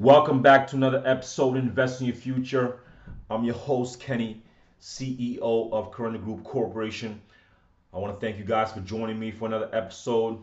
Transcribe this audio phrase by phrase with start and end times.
[0.00, 2.80] Welcome back to another episode of Invest in Your Future.
[3.28, 4.42] I'm your host, Kenny,
[4.80, 7.20] CEO of Kirunda Group Corporation.
[7.92, 10.38] I want to thank you guys for joining me for another episode.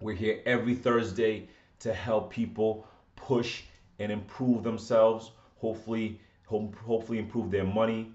[0.00, 1.48] We're here every Thursday
[1.80, 2.86] to help people
[3.16, 3.64] push
[3.98, 5.32] and improve themselves.
[5.56, 8.12] Hopefully, hopefully improve their money,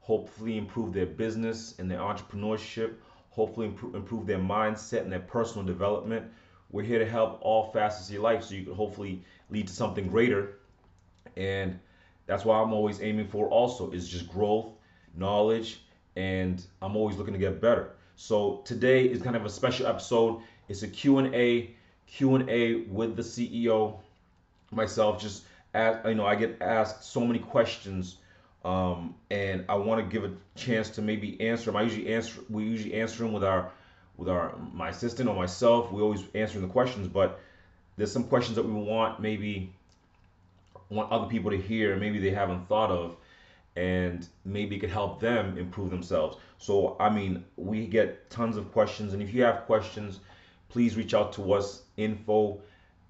[0.00, 2.94] hopefully improve their business and their entrepreneurship,
[3.28, 6.24] hopefully improve, improve their mindset and their personal development.
[6.72, 9.72] We're here to help all facets of your life so you can hopefully lead to
[9.72, 10.58] something greater.
[11.36, 11.78] And
[12.26, 14.66] that's why I'm always aiming for also is just growth,
[15.16, 15.82] knowledge,
[16.16, 17.92] and I'm always looking to get better.
[18.16, 20.42] So today is kind of a special episode.
[20.68, 21.74] It's a Q&A,
[22.06, 23.96] Q&A with the CEO,
[24.70, 25.20] myself.
[25.20, 28.16] Just ask, you know, I get asked so many questions,
[28.64, 31.76] um, and I want to give a chance to maybe answer them.
[31.76, 33.72] I usually answer, we usually answer them with our,
[34.16, 35.90] with our my assistant or myself.
[35.90, 37.40] We always answering the questions, but
[38.00, 39.72] there's some questions that we want maybe
[40.88, 43.16] want other people to hear, maybe they haven't thought of,
[43.76, 46.36] and maybe it could help them improve themselves.
[46.58, 50.20] So, I mean, we get tons of questions, and if you have questions,
[50.68, 52.60] please reach out to us info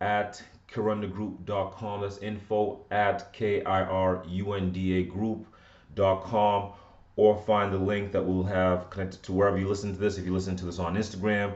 [0.01, 2.03] at kirundagroup.com.
[2.03, 6.73] That's info at K I R U N D A group.com
[7.17, 10.17] or find the link that we'll have connected to wherever you listen to this.
[10.17, 11.55] If you listen to this on Instagram,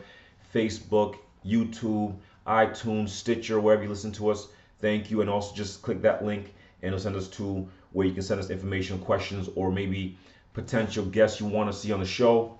[0.55, 2.15] Facebook, YouTube,
[2.47, 4.49] iTunes, Stitcher, wherever you listen to us,
[4.81, 5.21] thank you.
[5.21, 8.41] And also just click that link and it'll send us to where you can send
[8.41, 10.17] us information, questions, or maybe
[10.53, 12.59] potential guests you want to see on the show.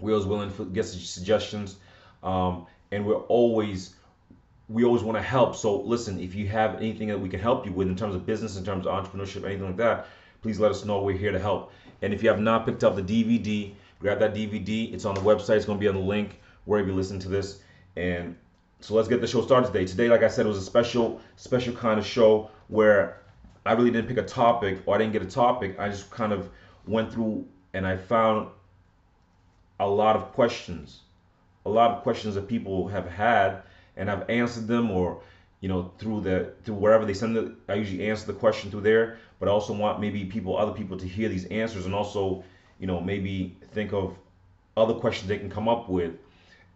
[0.00, 1.76] We're always willing to get suggestions.
[2.22, 3.94] Um, and we're always
[4.68, 5.56] we always want to help.
[5.56, 8.24] So listen, if you have anything that we can help you with in terms of
[8.24, 10.06] business, in terms of entrepreneurship, anything like that,
[10.40, 11.02] please let us know.
[11.02, 11.72] We're here to help.
[12.00, 14.92] And if you have not picked up the DVD, grab that DVD.
[14.92, 15.56] It's on the website.
[15.56, 17.60] It's going to be on the link wherever you listen to this.
[17.96, 18.36] And
[18.84, 19.86] so let's get the show started today.
[19.86, 23.22] Today, like I said, it was a special, special kind of show where
[23.64, 25.78] I really didn't pick a topic or I didn't get a topic.
[25.78, 26.50] I just kind of
[26.86, 28.48] went through and I found
[29.80, 31.00] a lot of questions,
[31.64, 33.62] a lot of questions that people have had
[33.96, 35.22] and I've answered them or
[35.62, 38.82] you know through the through wherever they send it i usually answer the question through
[38.82, 42.44] there but i also want maybe people other people to hear these answers and also
[42.78, 44.14] you know maybe think of
[44.76, 46.12] other questions they can come up with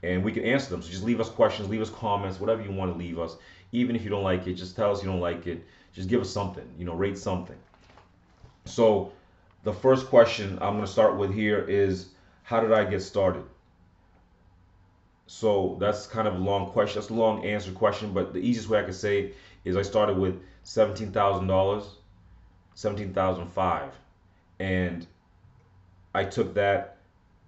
[0.03, 0.83] and we can answer them.
[0.83, 3.37] So just leave us questions leave us comments whatever you want to leave us.
[3.73, 5.65] Even if you don't like it just tell us you don't like it.
[5.93, 7.57] Just give us something you know rate something.
[8.65, 9.13] So
[9.65, 12.11] the first question i'm going to start with here is
[12.45, 13.45] how did i get started?
[15.29, 17.01] So that's kind of a long question.
[17.01, 19.33] That's a long answer question, but the easiest way I could say
[19.65, 21.85] is I started with seventeen thousand dollars,
[22.75, 23.91] seventeen thousand five,
[24.59, 25.07] and
[26.15, 26.98] I took that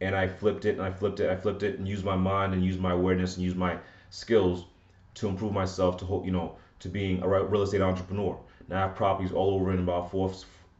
[0.00, 2.54] and I flipped it and I flipped it, I flipped it and used my mind
[2.54, 3.78] and used my awareness and used my
[4.10, 4.64] skills
[5.14, 8.36] to improve myself to hold, you know to being a real estate entrepreneur.
[8.68, 10.32] Now I have properties all over in about four,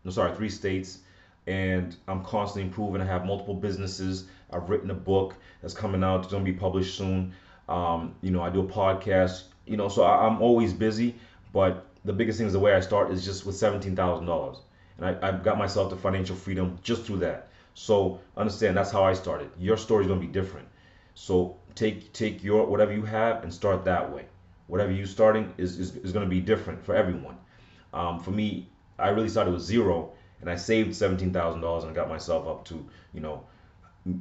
[0.05, 0.99] no sorry, three states,
[1.47, 3.01] and I'm constantly improving.
[3.01, 4.25] I have multiple businesses.
[4.51, 6.25] I've written a book that's coming out.
[6.25, 7.33] It's gonna be published soon.
[7.69, 9.45] Um, you know, I do a podcast.
[9.67, 11.15] You know, so I, am always busy.
[11.53, 14.59] But the biggest thing is the way I start is just with seventeen thousand dollars,
[14.97, 17.50] and I, I got myself to financial freedom just through that.
[17.75, 19.51] So understand that's how I started.
[19.59, 20.69] Your story is gonna be different.
[21.15, 24.27] So take take your whatever you have and start that way.
[24.67, 27.37] Whatever you starting is is, is gonna be different for everyone.
[27.93, 31.95] Um, for me, I really started with zero, and I saved seventeen thousand dollars and
[31.95, 33.45] got myself up to you know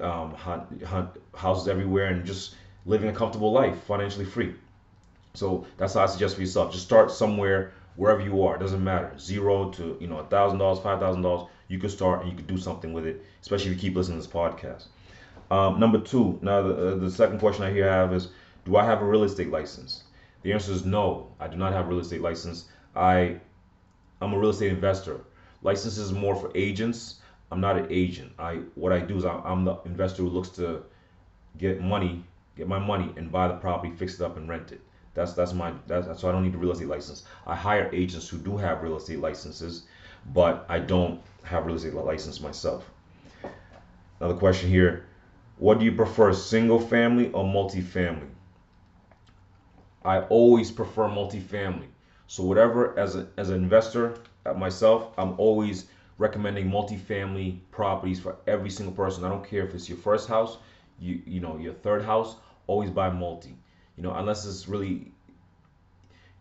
[0.02, 2.56] um, hunt, hunt houses everywhere and just
[2.86, 4.56] living a comfortable life, financially free.
[5.34, 6.72] So that's how I suggest for yourself.
[6.72, 8.56] Just start somewhere wherever you are.
[8.56, 9.12] It doesn't matter.
[9.20, 11.50] Zero to you know a thousand dollars, five thousand dollars.
[11.70, 14.20] You can start and you can do something with it, especially if you keep listening
[14.20, 14.88] to this podcast.
[15.50, 16.38] Um, number two.
[16.42, 18.28] Now the uh, the second question I here have is,
[18.66, 20.04] do I have a real estate license?
[20.42, 21.32] The answer is no.
[21.40, 22.66] I do not have a real estate license.
[22.96, 23.40] I
[24.22, 25.22] I'm a real estate investor.
[25.62, 27.20] Licenses is more for agents
[27.52, 28.32] I'm not an agent.
[28.38, 30.84] I what I do is I, I'm the investor who looks to
[31.58, 32.24] get money,
[32.56, 34.82] get my money, and buy the property, fix it up, and rent it.
[35.16, 37.24] That's that's my that's so I don't need a real estate license.
[37.48, 39.84] I hire agents who do have real estate licenses,
[40.34, 42.90] but I don't have real estate license myself.
[44.20, 45.06] Another question here:
[45.58, 48.30] What do you prefer, single family or multifamily?
[50.04, 51.88] I always prefer multifamily.
[52.28, 55.88] So whatever, as a, as an investor uh, myself, I'm always
[56.18, 59.24] recommending multifamily properties for every single person.
[59.24, 60.58] I don't care if it's your first house,
[61.00, 62.36] you you know, your third house,
[62.68, 63.56] always buy multi.
[63.98, 65.12] You know, unless it's really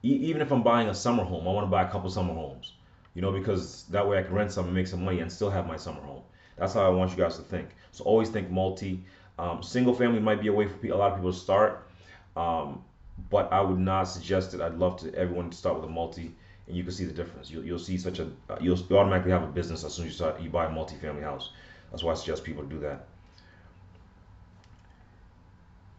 [0.02, 2.72] even if I'm buying a summer home, I want to buy a couple summer homes.
[3.19, 5.50] You know, because that way I can rent some and make some money and still
[5.50, 6.23] have my summer home.
[6.56, 7.70] That's how I want you guys to think.
[7.91, 9.03] So always think multi.
[9.41, 11.88] Um, single family might be a way for a lot of people to start.
[12.37, 12.85] Um,
[13.29, 14.61] but I would not suggest it.
[14.61, 16.31] I'd love to everyone to start with a multi,
[16.69, 17.50] and you can see the difference.
[17.50, 20.12] You'll, you'll see such a uh, you'll, you automatically have a business as soon as
[20.12, 21.50] you start you buy a multi-family house.
[21.91, 23.09] That's why I suggest people do that.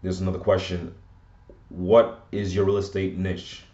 [0.04, 0.96] There's another question.
[1.68, 3.66] What is your real estate niche?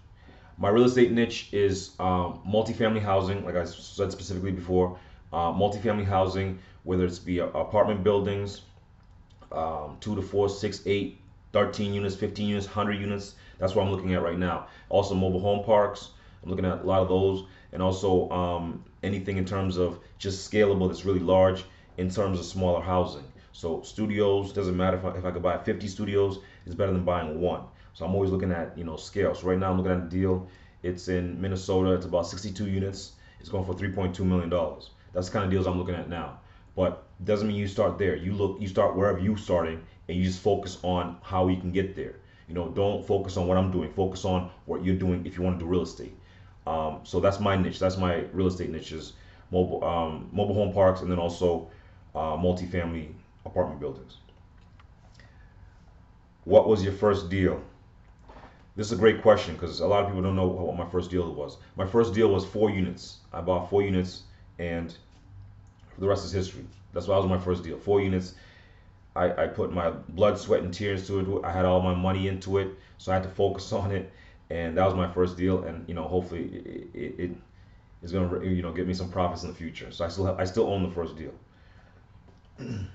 [0.57, 4.97] My real estate niche is um, multifamily housing, like I said specifically before,
[5.33, 8.61] uh, multifamily housing, whether it's be apartment buildings,
[9.51, 11.19] um, two to four, six, eight,
[11.51, 13.35] 13 units, 15 units, 100 units.
[13.59, 14.67] That's what I'm looking at right now.
[14.89, 16.11] Also, mobile home parks.
[16.43, 20.49] I'm looking at a lot of those, and also um, anything in terms of just
[20.49, 21.65] scalable that's really large
[21.97, 23.23] in terms of smaller housing.
[23.51, 27.03] So studios doesn't matter if I, if I could buy 50 studios, it's better than
[27.03, 27.61] buying one.
[27.95, 29.33] So I'm always looking at you know scale.
[29.33, 30.47] So right now I'm looking at a deal.
[30.83, 31.93] It's in Minnesota.
[31.93, 33.13] It's about 62 units.
[33.39, 34.91] It's going for 3.2 million dollars.
[35.13, 36.39] That's the kind of deals I'm looking at now.
[36.75, 38.17] But doesn't mean you start there.
[38.17, 41.71] You look, you start wherever you're starting, and you just focus on how you can
[41.71, 42.15] get there.
[42.49, 43.89] You know, don't focus on what I'm doing.
[43.93, 46.15] Focus on what you're doing if you want to do real estate.
[46.67, 47.79] Um, so that's my niche.
[47.79, 49.13] That's my real estate niches:
[49.51, 51.69] mobile, um, mobile home parks, and then also
[52.13, 53.13] uh, multifamily
[53.45, 54.17] apartment buildings.
[56.43, 57.61] What was your first deal?
[58.75, 61.09] This is a great question because a lot of people don't know what my first
[61.09, 61.57] deal was.
[61.77, 63.19] My first deal was four units.
[63.31, 64.23] I bought four units,
[64.59, 64.95] and
[65.97, 66.65] the rest is history.
[66.93, 67.77] That's why I was my first deal.
[67.77, 68.33] Four units.
[69.15, 71.45] I, I put my blood, sweat, and tears to it.
[71.45, 72.67] I had all my money into it,
[72.97, 74.11] so I had to focus on it,
[74.49, 75.63] and that was my first deal.
[75.63, 77.31] And you know, hopefully, it, it, it
[78.03, 79.89] is going to you know get me some profits in the future.
[79.89, 81.33] So I still have, I still own the first deal.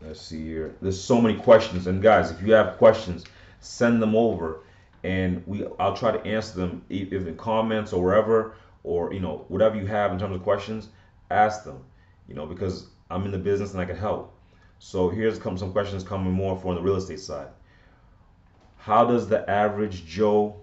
[0.00, 0.74] Let's see here.
[0.82, 3.24] There's so many questions, and guys, if you have questions,
[3.60, 4.60] send them over,
[5.04, 9.44] and we I'll try to answer them if in comments or wherever, or you know
[9.48, 10.88] whatever you have in terms of questions,
[11.30, 11.84] ask them.
[12.26, 14.34] You know because I'm in the business and I can help.
[14.78, 17.48] So here's come some questions coming more for the real estate side.
[18.76, 20.56] How does the average Joe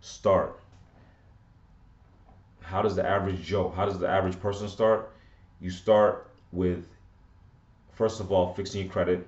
[0.00, 0.60] start?
[2.62, 3.68] How does the average Joe?
[3.68, 5.12] How does the average person start?
[5.60, 6.86] You start with
[8.00, 9.26] first of all, fixing your credit.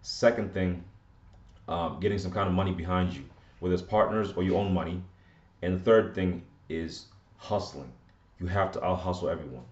[0.00, 0.82] Second thing,
[1.68, 3.24] um, getting some kind of money behind you,
[3.60, 5.02] whether it's partners or your own money.
[5.62, 7.06] And the third thing is
[7.38, 7.92] hustling.
[8.40, 9.64] You have to out hustle everyone.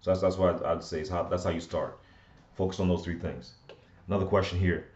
[0.00, 1.00] So that's that's what I'd, say.
[1.00, 1.98] Is how, that's how you start.
[2.54, 3.54] Focus on those three things.
[4.08, 4.88] Another question here.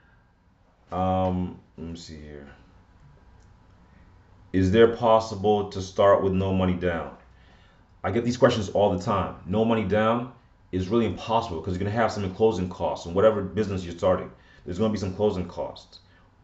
[0.92, 2.46] Um, let me see here.
[4.52, 7.16] Is there possible to start with no money down?
[8.02, 9.36] I get these questions all the time.
[9.46, 10.32] No money down
[10.72, 13.96] is really impossible because you're going to have some closing costs and whatever business you're
[13.96, 14.30] starting.
[14.64, 16.00] There's going to be some closing costs.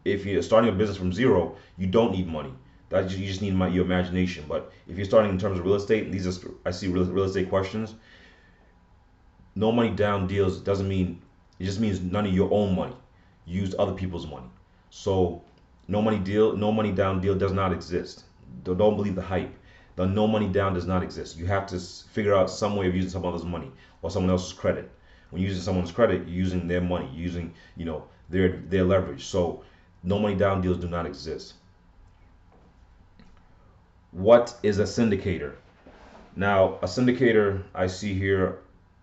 [0.07, 2.53] If you're starting a business from zero, you don't need money.
[2.89, 4.45] That you just need my, your imagination.
[4.47, 7.25] But if you're starting in terms of real estate, these are I see real, real
[7.25, 7.95] estate questions.
[9.55, 11.21] No money down deals doesn't mean
[11.59, 12.95] it just means none of your own money.
[13.45, 14.47] Use other people's money.
[14.89, 15.43] So
[15.87, 18.23] no money deal, no money down deal does not exist.
[18.63, 19.53] Don't believe the hype.
[19.95, 21.37] The no money down does not exist.
[21.37, 23.71] You have to figure out some way of using someone else's money
[24.01, 24.91] or someone else's credit.
[25.31, 29.25] When using someone's credit, you're using their money, using you know their their leverage.
[29.25, 29.63] So
[30.03, 31.53] no money down deals do not exist.
[34.11, 35.53] What is a syndicator?
[36.35, 38.59] Now, a syndicator I see here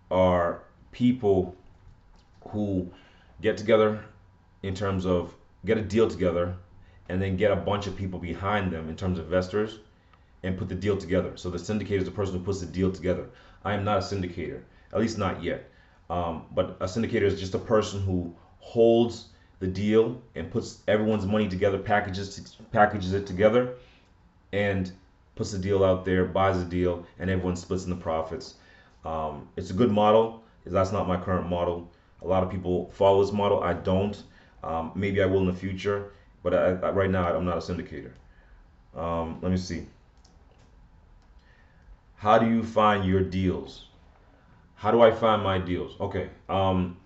[0.09, 1.55] are people
[2.49, 2.89] who
[3.41, 4.03] get together
[4.63, 5.33] in terms of
[5.65, 6.55] get a deal together
[7.09, 9.79] and then get a bunch of people behind them in terms of investors
[10.43, 11.33] and put the deal together.
[11.35, 13.29] So the syndicator is the person who puts the deal together.
[13.63, 14.61] I am not a syndicator
[14.95, 15.69] at least not yet.
[16.09, 21.25] Um, but a syndicator is just a person who holds the deal and puts everyone's
[21.25, 23.75] money together, packages packages it together,
[24.51, 24.91] and
[25.35, 28.55] puts the deal out there, buys the deal, and everyone splits in the profits.
[29.03, 30.43] Um, it's a good model.
[30.65, 31.89] That's not my current model.
[32.21, 33.61] A lot of people follow this model.
[33.61, 34.21] I don't.
[34.63, 37.61] Um, maybe I will in the future, but I, I, right now I'm not a
[37.61, 38.11] syndicator.
[38.95, 39.85] Um, let me see.
[42.15, 43.85] How do you find your deals?
[44.75, 45.95] How do I find my deals?
[45.99, 46.29] Okay.
[46.49, 46.97] Um,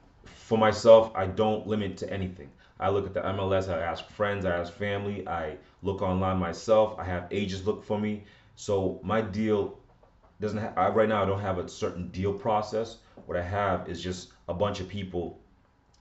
[0.50, 2.50] for myself, I don't limit to anything.
[2.80, 3.70] I look at the MLS.
[3.72, 4.46] I ask friends.
[4.46, 5.28] I ask family.
[5.28, 6.98] I look online myself.
[6.98, 8.24] I have agents look for me.
[8.56, 9.78] So my deal
[10.42, 10.58] doesn't.
[10.58, 10.76] have.
[10.76, 12.98] I, right now, I don't have a certain deal process.
[13.28, 15.40] What I have is just a bunch of people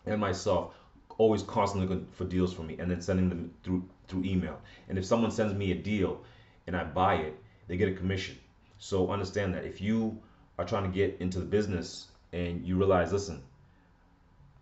[0.07, 0.73] and myself
[1.19, 4.59] always constantly looking for deals for me, and then sending them through through email.
[4.89, 6.23] And if someone sends me a deal
[6.67, 8.39] and I buy it, they get a commission.
[8.79, 10.19] So understand that if you
[10.59, 13.43] are trying to get into the business and you realize, listen,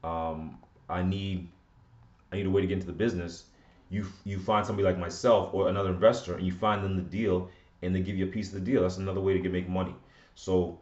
[0.07, 0.59] um,
[0.89, 1.49] I need
[2.33, 3.45] I need a way to get into the business.
[3.91, 7.51] You you find somebody like myself or another investor, and you find them the deal,
[7.83, 8.83] and they give you a piece of the deal.
[8.83, 9.95] That's another way to get make money.
[10.35, 10.79] So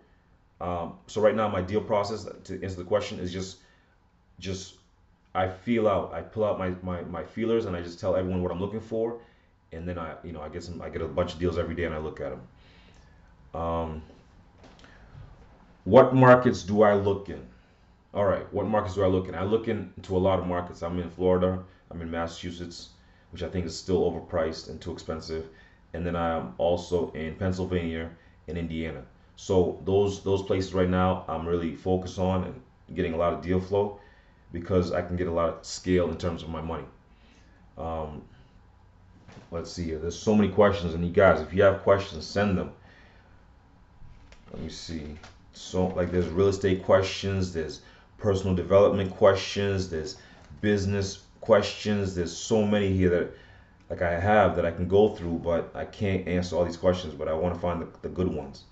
[0.60, 3.58] um, so right now my deal process to answer the question is just
[4.38, 4.74] just
[5.34, 6.12] I feel out.
[6.12, 8.80] I pull out my, my, my feelers and I just tell everyone what I'm looking
[8.80, 9.18] for,
[9.72, 11.74] and then I you know I get some I get a bunch of deals every
[11.74, 13.60] day and I look at them.
[13.60, 14.02] Um,
[15.84, 17.42] what markets do I look in?
[18.14, 19.34] All right, what markets do I look in?
[19.34, 20.82] I look into a lot of markets.
[20.82, 21.58] I'm in Florida.
[21.90, 22.90] I'm in Massachusetts,
[23.32, 25.48] which I think is still overpriced and too expensive,
[25.94, 28.08] and then I'm also in Pennsylvania
[28.46, 29.02] and Indiana.
[29.34, 32.62] So those those places right now I'm really focused on and
[32.94, 33.98] getting a lot of deal flow
[34.52, 36.84] because I can get a lot of scale in terms of my money.
[37.76, 38.22] Um,
[39.50, 39.98] let's see here.
[39.98, 42.70] There's so many questions, and you guys, if you have questions, send them.
[44.52, 45.18] Let me see.
[45.52, 47.80] So like there's real estate questions, there's
[48.18, 50.16] personal development questions, there's
[50.60, 52.14] business questions.
[52.14, 53.30] There's so many here that
[53.90, 57.14] like I have that I can go through, but I can't answer all these questions.
[57.14, 58.64] But I want to find the, the good ones.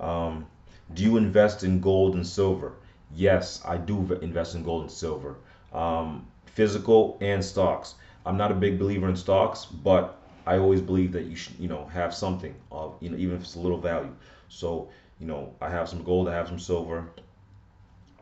[0.00, 0.46] Um,
[0.94, 2.74] do you invest in gold and silver?
[3.14, 5.36] yes, I do invest in gold and silver,
[5.72, 7.94] um, physical and stocks.
[8.24, 11.68] I'm not a big believer in stocks, but I always believe that you should, you
[11.68, 14.14] know, have something of, you know, even if it's a little value.
[14.48, 14.88] So,
[15.18, 17.06] you know, I have some gold, I have some silver.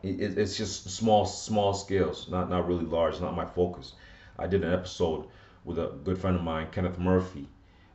[0.03, 3.93] It, it's just small, small scales, not not really large, not my focus.
[4.39, 5.27] I did an episode
[5.65, 7.47] with a good friend of mine, Kenneth Murphy.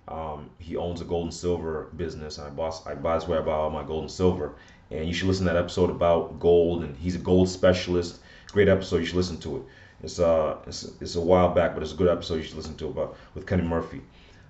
[0.08, 3.44] Um, he owns a gold and silver business, and I buy, I buy where I
[3.44, 4.54] buy all my gold and silver
[4.90, 8.20] and you should listen to that episode about gold and he's a gold specialist
[8.52, 9.62] great episode you should listen to it
[10.02, 12.76] it's uh it's, it's a while back but it's a good episode you should listen
[12.76, 14.00] to about with kenny murphy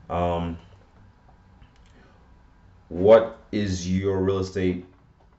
[0.08, 0.56] um,
[2.88, 4.84] what is your real estate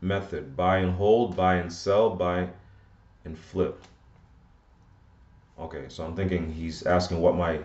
[0.02, 2.48] method buy and hold buy and sell buy
[3.26, 3.84] and flip
[5.60, 7.60] okay so i'm thinking he's asking what my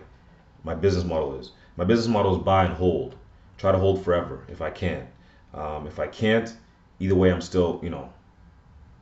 [0.63, 3.15] my business model is my business model is buy and hold
[3.57, 5.07] try to hold forever if i can
[5.53, 6.55] um, if i can't
[7.03, 8.11] either way, I'm still, you know,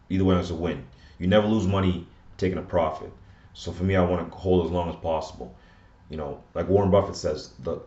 [0.09, 0.85] either way, it's a win.
[1.19, 2.07] You never lose money
[2.37, 3.11] taking a profit.
[3.53, 5.55] So for me, I want to hold as long as possible.
[6.09, 7.81] You know, like Warren Buffett says, the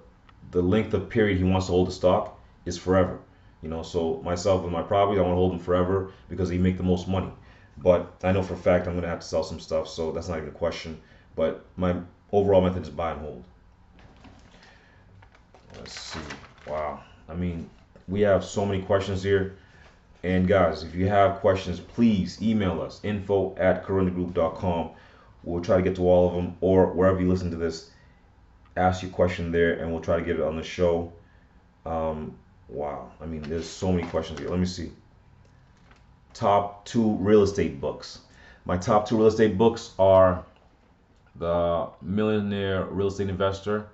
[0.51, 3.19] the length of period he wants to hold the stock is forever.
[3.65, 6.59] You know, so myself and my property, I want to hold them forever because they
[6.59, 7.33] make the most money.
[7.79, 10.13] But I know for a fact I'm going to have to sell some stuff, so
[10.13, 11.01] that's not even a question.
[11.35, 11.97] But my
[12.31, 13.45] overall method is buy and hold.
[15.79, 16.21] Let's see.
[16.67, 17.03] Wow.
[17.27, 17.71] I mean,
[18.07, 19.57] we have so many questions here.
[20.23, 24.91] And guys, if you have questions, please email us info at kirundagroup.com.
[25.43, 27.91] We'll try to get to all of them, or wherever you listen to this,
[28.77, 31.15] ask your question there, and we'll try to get it on the show.
[31.87, 32.37] Um,
[32.69, 34.49] wow, I mean, there's so many questions here.
[34.49, 34.91] Let me see.
[36.33, 38.21] Top two real estate books.
[38.65, 40.45] My top two real estate books are
[41.37, 43.87] The Millionaire Real Estate Investor,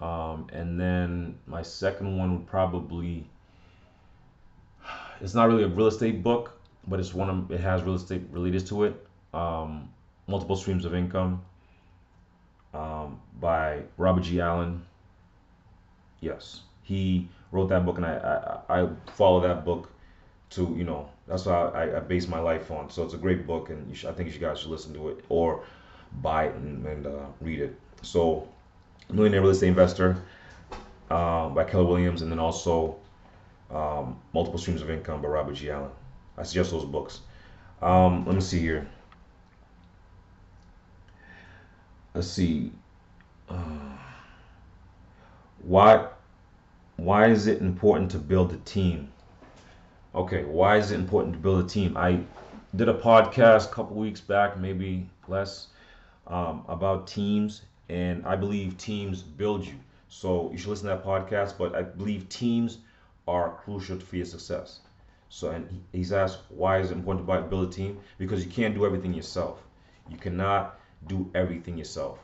[0.00, 3.26] um, and then my second one would probably
[5.20, 6.52] it's not really a real estate book,
[6.86, 9.06] but it's one of it has real estate related to it.
[9.32, 9.88] Um,
[10.26, 11.42] Multiple Streams of Income
[12.72, 14.40] um, by Robert G.
[14.40, 14.84] Allen.
[16.20, 19.88] Yes, he wrote that book, and I I, I follow that book
[20.50, 22.90] to you know that's what I, I base my life on.
[22.90, 25.24] So it's a great book, and should, I think you guys should listen to it
[25.28, 25.64] or
[26.20, 27.78] buy it and, and uh, read it.
[28.02, 28.46] So,
[29.10, 30.16] Millionaire Real Estate Investor
[31.10, 32.96] uh, by Keller Williams, and then also
[33.70, 35.70] um, Multiple Streams of Income by Robert G.
[35.70, 35.90] Allen.
[36.36, 37.20] I suggest those books.
[37.80, 38.86] Um, let me see here.
[42.14, 42.70] Let's see.
[43.48, 43.96] Uh,
[45.62, 46.08] why
[46.96, 49.12] why is it important to build a team?
[50.14, 51.96] Okay, why is it important to build a team?
[51.96, 52.20] I
[52.76, 55.68] did a podcast a couple weeks back, maybe less,
[56.26, 59.74] um, about teams, and I believe teams build you.
[60.08, 61.58] So you should listen to that podcast.
[61.58, 62.78] But I believe teams
[63.26, 64.80] are crucial for your success.
[65.28, 67.98] So, and he's asked, why is it important to build a team?
[68.18, 69.64] Because you can't do everything yourself.
[70.08, 72.18] You cannot do everything yourself.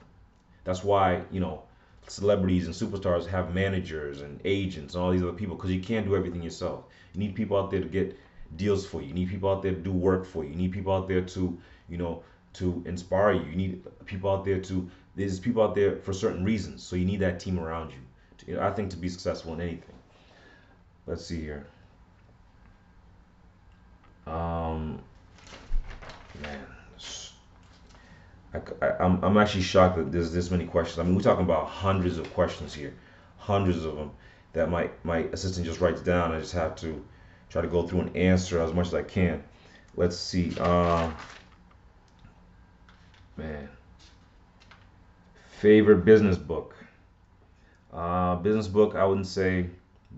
[0.65, 1.62] That's why, you know,
[2.07, 6.07] celebrities and superstars have managers and agents and all these other people because you can't
[6.07, 6.85] do everything yourself.
[7.14, 8.19] You need people out there to get
[8.57, 9.09] deals for you.
[9.09, 10.50] You need people out there to do work for you.
[10.50, 12.23] You need people out there to, you know,
[12.54, 13.45] to inspire you.
[13.45, 16.83] You need people out there to, there's people out there for certain reasons.
[16.83, 18.54] So you need that team around you.
[18.54, 19.95] To, I think to be successful in anything.
[21.07, 21.66] Let's see here.
[24.26, 25.00] Um,
[26.42, 26.66] man,
[28.52, 30.99] I, I'm, I'm actually shocked that there's this many questions.
[30.99, 32.95] I mean, we're talking about hundreds of questions here,
[33.38, 34.11] hundreds of them
[34.52, 36.33] that my, my assistant just writes down.
[36.33, 37.04] I just have to
[37.49, 39.42] try to go through and answer as much as I can.
[39.97, 40.57] Let's see.
[40.59, 41.14] Um,
[43.37, 43.69] man,
[45.59, 46.75] favorite business book.
[47.92, 49.66] Uh, business book, I wouldn't say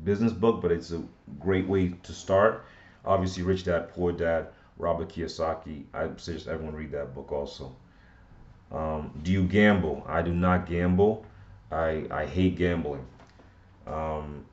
[0.05, 1.03] business book, but it's a
[1.39, 2.65] great way to start.
[3.05, 4.49] Obviously, Rich Dad Poor Dad,
[4.79, 5.85] Robert Kiyosaki.
[5.93, 7.75] I suggest everyone read that book also.
[8.73, 10.05] Um, do you gamble?
[10.09, 11.27] I do not gamble.
[11.71, 13.05] I, I hate gambling.
[13.87, 14.45] Um,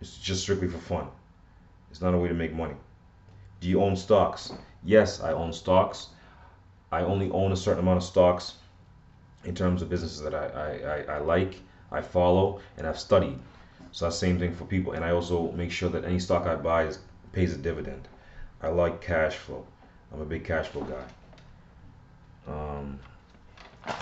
[0.00, 1.06] it's just strictly for fun.
[1.90, 2.76] It's not a way to make money.
[3.60, 4.52] Do you own stocks?
[4.84, 6.08] Yes, I own stocks.
[6.90, 8.54] I only own a certain amount of stocks
[9.44, 11.56] in terms of businesses that I, I, I, I like,
[11.92, 13.38] I follow, and I've studied.
[13.92, 14.92] So that's the same thing for people.
[14.92, 16.98] And I also make sure that any stock I buy is,
[17.32, 18.08] pays a dividend.
[18.62, 19.66] I like cash flow.
[20.12, 21.04] I'm a big cash flow guy.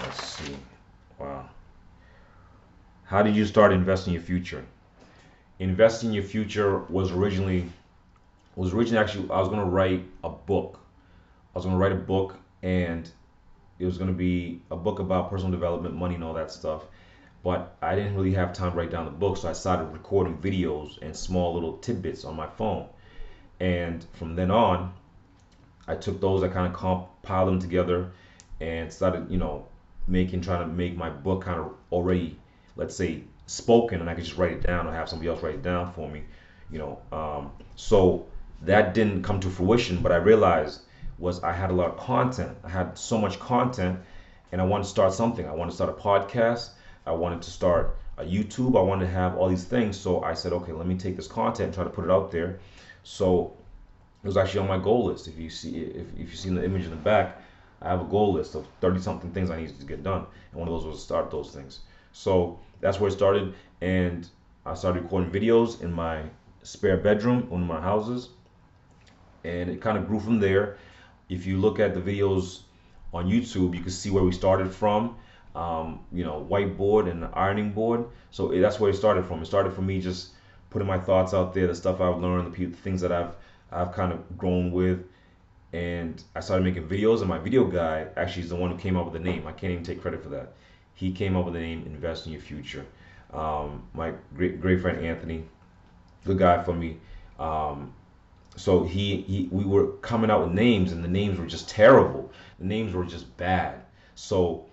[0.03, 0.57] Let's see.
[1.19, 1.49] Wow.
[3.05, 4.65] How did you start investing your future?
[5.59, 7.71] Investing your future was originally
[8.55, 10.79] was originally actually I was gonna write a book.
[11.55, 13.11] I was gonna write a book and
[13.79, 16.83] it was gonna be a book about personal development, money, and all that stuff.
[17.43, 20.37] But I didn't really have time to write down the book, so I started recording
[20.37, 22.87] videos and small little tidbits on my phone.
[23.61, 24.93] And from then on,
[25.87, 28.11] I took those, I kind of compiled them together,
[28.61, 29.67] and started, you know,
[30.09, 32.37] making trying to make my book kind of already,
[32.77, 35.57] let's say, spoken, and I could just write it down or have somebody else write
[35.57, 36.23] it down for me,
[36.71, 36.99] you know.
[37.13, 38.27] Um, so
[38.63, 40.81] that didn't come to fruition, but I realized
[41.19, 42.57] was I had a lot of content.
[42.65, 44.01] I had so much content,
[44.53, 45.47] and I wanted to start something.
[45.47, 46.71] I wanted to start a podcast.
[47.07, 48.79] I wanted to start a YouTube.
[48.79, 49.99] I wanted to have all these things.
[49.99, 52.31] So I said, okay, let me take this content and try to put it out
[52.31, 52.59] there.
[53.03, 53.57] So
[54.23, 55.29] it was actually on my goal list.
[55.29, 57.41] If you see, if, if you see the image in the back,
[57.81, 60.61] I have a goal list of 30 something things I needed to get done, and
[60.61, 61.81] one of those was start those things.
[62.13, 64.29] So that's where it started, and
[64.67, 66.23] I started recording videos in my
[66.63, 68.31] spare bedroom, one of my houses,
[69.45, 70.79] and it kind of grew from there
[71.29, 72.61] if you look at the videos
[73.13, 75.17] on YouTube, you can see where we started from.
[75.55, 78.05] Um, you know, whiteboard and ironing board.
[78.31, 79.43] So that's where it started from.
[79.43, 80.33] It started from me just
[80.71, 83.35] putting my thoughts out there, the stuff I've learned, the, things that I've
[83.73, 85.05] I've kind of grown with,
[85.73, 87.21] and I started making videos.
[87.21, 89.47] And my video guy actually is the one who came up with the name.
[89.47, 90.55] I can't even take credit for that.
[90.95, 92.87] He came up with the name Invest in Your Future.
[93.33, 95.45] Um, my great great friend Anthony,
[96.25, 96.97] good guy for me.
[97.39, 97.93] Um,
[98.59, 102.31] so he, he we were coming out with names and the names were just terrible
[102.59, 103.81] the names were just bad
[104.17, 104.67] so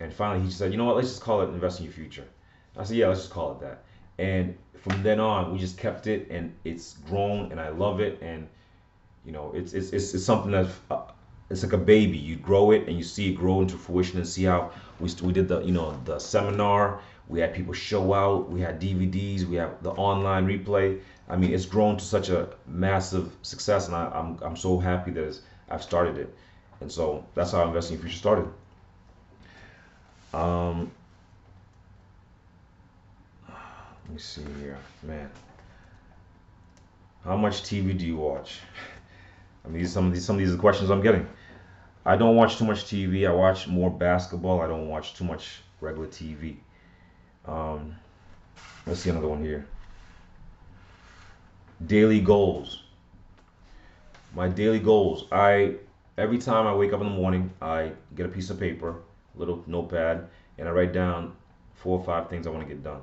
[0.00, 2.24] and finally he said you know what let's just call it invest in your future
[2.76, 3.82] i said yeah let's just call it that
[4.18, 8.18] and from then on we just kept it and it's grown and i love it
[8.22, 8.46] and
[9.24, 11.02] you know it's it's it's, it's something that's uh,
[11.50, 14.26] it's like a baby you grow it and you see it grow into fruition and
[14.26, 18.50] see how we, we did the you know the seminar we had people show out
[18.50, 20.98] we had dvds we have the online replay
[21.32, 24.78] I mean, it's grown to such a massive success, and I, am I'm, I'm so
[24.78, 26.34] happy that I've started it,
[26.80, 28.48] and so that's how investing in future started.
[30.34, 30.90] Um,
[33.48, 35.30] let me see here, man.
[37.24, 38.60] How much TV do you watch?
[39.64, 41.26] I mean, some of these some of these are questions I'm getting.
[42.04, 43.28] I don't watch too much TV.
[43.28, 44.60] I watch more basketball.
[44.60, 46.56] I don't watch too much regular TV.
[47.46, 47.94] Um,
[48.86, 49.66] let's see another one here
[51.86, 52.82] daily goals.
[54.34, 55.26] My daily goals.
[55.32, 55.76] I
[56.18, 59.02] every time I wake up in the morning, I get a piece of paper,
[59.34, 61.34] little notepad, and I write down
[61.74, 63.02] four or five things I want to get done.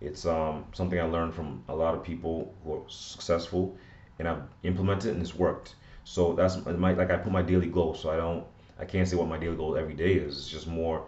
[0.00, 3.76] It's um, something I learned from a lot of people who are successful,
[4.18, 5.74] and I've implemented it and it's worked.
[6.04, 7.94] So that's my like I put my daily goal.
[7.94, 8.44] So I don't
[8.78, 10.38] I can't say what my daily goal every day is.
[10.38, 11.06] It's just more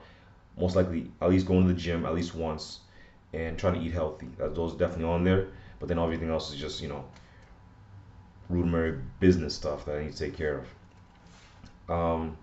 [0.56, 2.80] most likely at least going to the gym at least once
[3.32, 4.28] and trying to eat healthy.
[4.38, 5.48] Those are definitely on there.
[5.78, 7.04] But then everything else is just, you know,
[8.48, 10.64] rudimentary business stuff that I need to take care
[11.88, 11.90] of.
[11.90, 12.36] Um,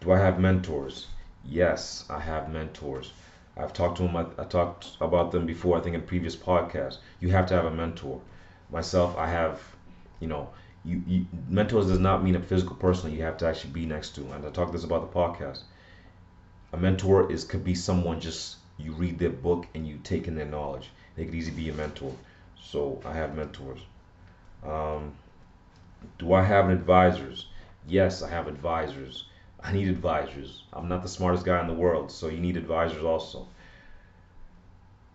[0.00, 1.06] do I have mentors?
[1.44, 3.12] Yes, I have mentors.
[3.56, 4.16] I've talked to them.
[4.16, 5.78] I, I talked about them before.
[5.78, 6.98] I think in previous podcasts.
[7.20, 8.20] You have to have a mentor.
[8.70, 9.60] Myself, I have,
[10.20, 10.50] you know,
[10.88, 14.14] you, you mentors does not mean a physical person you have to actually be next
[14.14, 14.22] to.
[14.32, 15.60] And I talk this about the podcast.
[16.72, 20.34] A mentor is could be someone just you read their book and you take in
[20.34, 20.90] their knowledge.
[21.14, 22.14] They could easily be a mentor.
[22.62, 23.80] So I have mentors.
[24.64, 25.12] Um,
[26.18, 27.46] do I have advisors?
[27.86, 29.26] Yes, I have advisors.
[29.62, 30.62] I need advisors.
[30.72, 33.46] I'm not the smartest guy in the world, so you need advisors also.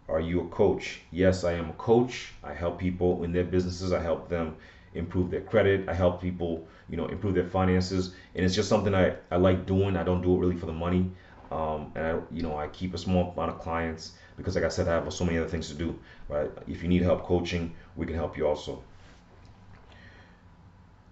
[0.09, 1.01] Are you a coach?
[1.11, 2.33] Yes, I am a coach.
[2.43, 3.93] I help people in their businesses.
[3.93, 4.57] I help them
[4.95, 5.89] improve their credit.
[5.89, 8.13] I help people, you know, improve their finances.
[8.35, 9.97] And it's just something I, I like doing.
[9.97, 11.11] I don't do it really for the money.
[11.51, 14.69] Um, and I, you know, I keep a small amount of clients because, like I
[14.69, 15.99] said, I have so many other things to do.
[16.27, 16.49] Right?
[16.67, 18.81] If you need help coaching, we can help you also.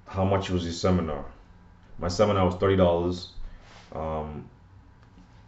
[0.07, 1.25] How much was your seminar?
[1.99, 3.33] My seminar was thirty dollars.
[3.93, 4.49] Um,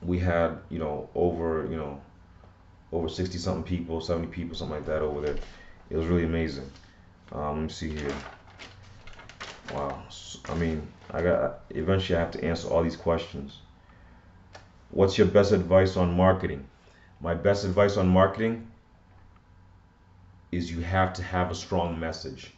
[0.01, 1.99] we had, you know, over, you know,
[2.91, 5.37] over sixty something people, seventy people, something like that over there.
[5.89, 6.69] It was really amazing.
[7.33, 8.15] Um, let me see here.
[9.73, 10.03] Wow.
[10.45, 13.57] I mean, I got eventually I have to answer all these questions.
[14.91, 16.65] What's your best advice on marketing?
[17.19, 18.67] My best advice on marketing
[20.51, 22.53] is you have to have a strong message.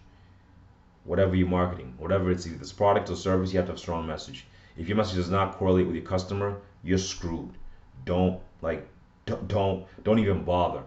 [1.05, 3.81] Whatever you're marketing, whatever it's either this product or service, you have to have a
[3.81, 4.45] strong message.
[4.75, 7.51] If your message does not correlate with your customer, you're screwed.
[8.03, 8.85] Don't like
[9.25, 10.83] don't don't, don't even bother.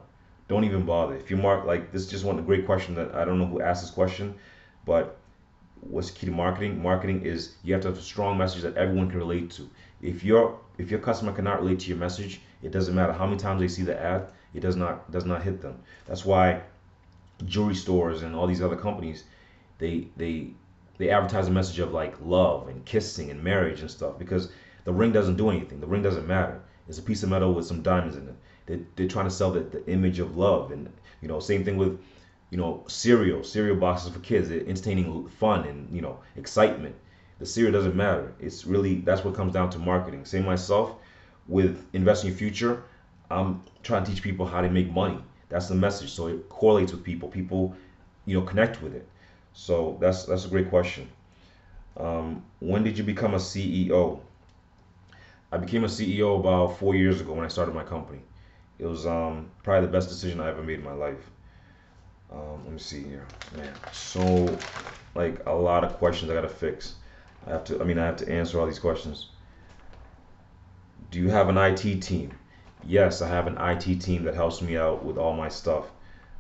[0.49, 1.15] Don't even bother.
[1.15, 3.61] If you mark like this is just one great question that I don't know who
[3.61, 4.35] asked this question,
[4.87, 5.19] but
[5.81, 6.83] what's key to marketing?
[6.83, 9.69] Marketing is you have to have a strong message that everyone can relate to.
[10.01, 13.39] If your if your customer cannot relate to your message, it doesn't matter how many
[13.39, 15.81] times they see the ad, it does not does not hit them.
[16.07, 16.63] That's why
[17.45, 19.25] jewelry stores and all these other companies,
[19.79, 20.53] they they
[20.97, 24.51] they advertise a message of like love and kissing and marriage and stuff because
[24.85, 25.81] the ring doesn't do anything.
[25.81, 26.61] The ring doesn't matter.
[26.89, 28.35] It's a piece of metal with some diamonds in it.
[28.69, 30.89] They, they're trying to sell the, the image of love and
[31.21, 31.99] you know same thing with
[32.51, 36.95] you know, cereal, cereal boxes for kids, entertaining fun and, you know, excitement.
[37.39, 38.33] The cereal doesn't matter.
[38.41, 40.25] It's really, that's what comes down to marketing.
[40.25, 40.95] Same myself
[41.47, 42.83] with investing in future.
[43.31, 45.19] I'm trying to teach people how to make money.
[45.51, 46.11] That's the message.
[46.13, 47.29] So it correlates with people.
[47.29, 47.75] People,
[48.25, 49.07] you know, connect with it.
[49.53, 51.09] So that's that's a great question.
[51.97, 54.21] Um, when did you become a CEO?
[55.51, 58.21] I became a CEO about four years ago when I started my company.
[58.79, 61.31] It was um, probably the best decision I ever made in my life.
[62.31, 63.73] Um, let me see here, man.
[63.93, 64.57] So,
[65.15, 66.95] like a lot of questions I gotta fix.
[67.47, 67.81] I have to.
[67.81, 69.31] I mean, I have to answer all these questions.
[71.11, 72.33] Do you have an IT team?
[72.85, 75.87] Yes, I have an IT team that helps me out with all my stuff.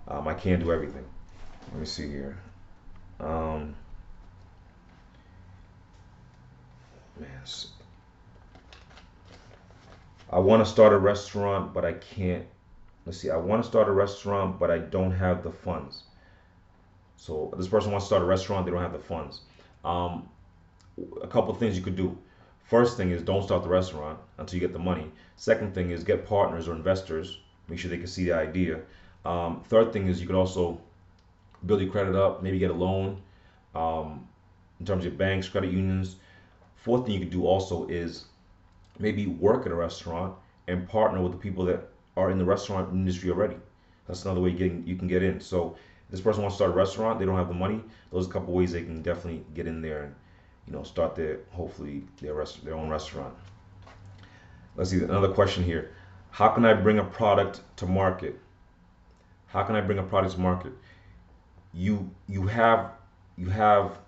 [0.06, 1.04] Um, I can't do everything.
[1.72, 2.38] Let me see here.
[3.20, 3.74] Um,
[7.18, 7.28] man,
[10.30, 12.46] I want to start a restaurant, but I can't
[13.08, 16.02] let's see, I want to start a restaurant, but I don't have the funds.
[17.16, 19.40] So this person wants to start a restaurant, they don't have the funds.
[19.82, 20.28] Um,
[21.22, 22.18] a couple things you could do.
[22.64, 25.10] First thing is don't start the restaurant until you get the money.
[25.36, 27.38] Second thing is get partners or investors.
[27.66, 28.80] Make sure they can see the idea.
[29.24, 30.78] Um, third thing is you could also
[31.64, 33.22] build your credit up, maybe get a loan
[33.74, 34.28] um,
[34.80, 36.16] in terms of banks, credit unions.
[36.76, 38.26] Fourth thing you could do also is
[38.98, 40.34] maybe work at a restaurant
[40.66, 43.56] and partner with the people that are in the restaurant industry already.
[44.06, 45.40] That's another way you, you can get in.
[45.40, 45.76] So
[46.10, 47.82] this person wants to start a restaurant, they don't have the money.
[48.10, 50.14] Those are a couple ways they can definitely get in there and
[50.66, 53.34] you know start their hopefully their rest, their own restaurant.
[54.76, 55.92] Let's see another question here.
[56.30, 58.38] How can I bring a product to market?
[59.46, 60.72] How can I bring a product to market?
[61.72, 62.92] You you have
[63.36, 63.98] you have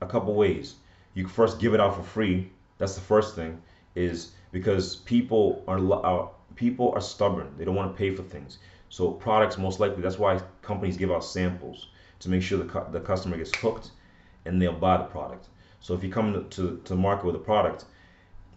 [0.00, 0.76] a couple ways.
[1.14, 2.50] You can first give it out for free.
[2.78, 3.60] That's the first thing
[3.94, 7.54] is because people are, are people are stubborn.
[7.56, 8.58] They don't want to pay for things.
[8.88, 11.88] So products most likely that's why companies give out samples
[12.20, 13.90] to make sure the, cu- the customer gets hooked
[14.44, 15.48] and they'll buy the product.
[15.80, 17.84] So if you come to, to, to market with a product,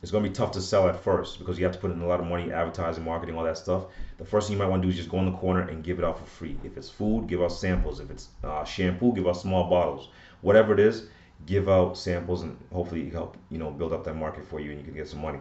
[0.01, 2.01] it's going to be tough to sell at first because you have to put in
[2.01, 3.85] a lot of money, advertising, marketing, all that stuff.
[4.17, 5.83] The first thing you might want to do is just go in the corner and
[5.83, 6.57] give it out for free.
[6.63, 7.99] If it's food, give out samples.
[7.99, 10.09] If it's uh, shampoo, give out small bottles.
[10.41, 11.07] Whatever it is,
[11.45, 14.79] give out samples and hopefully help you know build up that market for you and
[14.79, 15.39] you can get some money.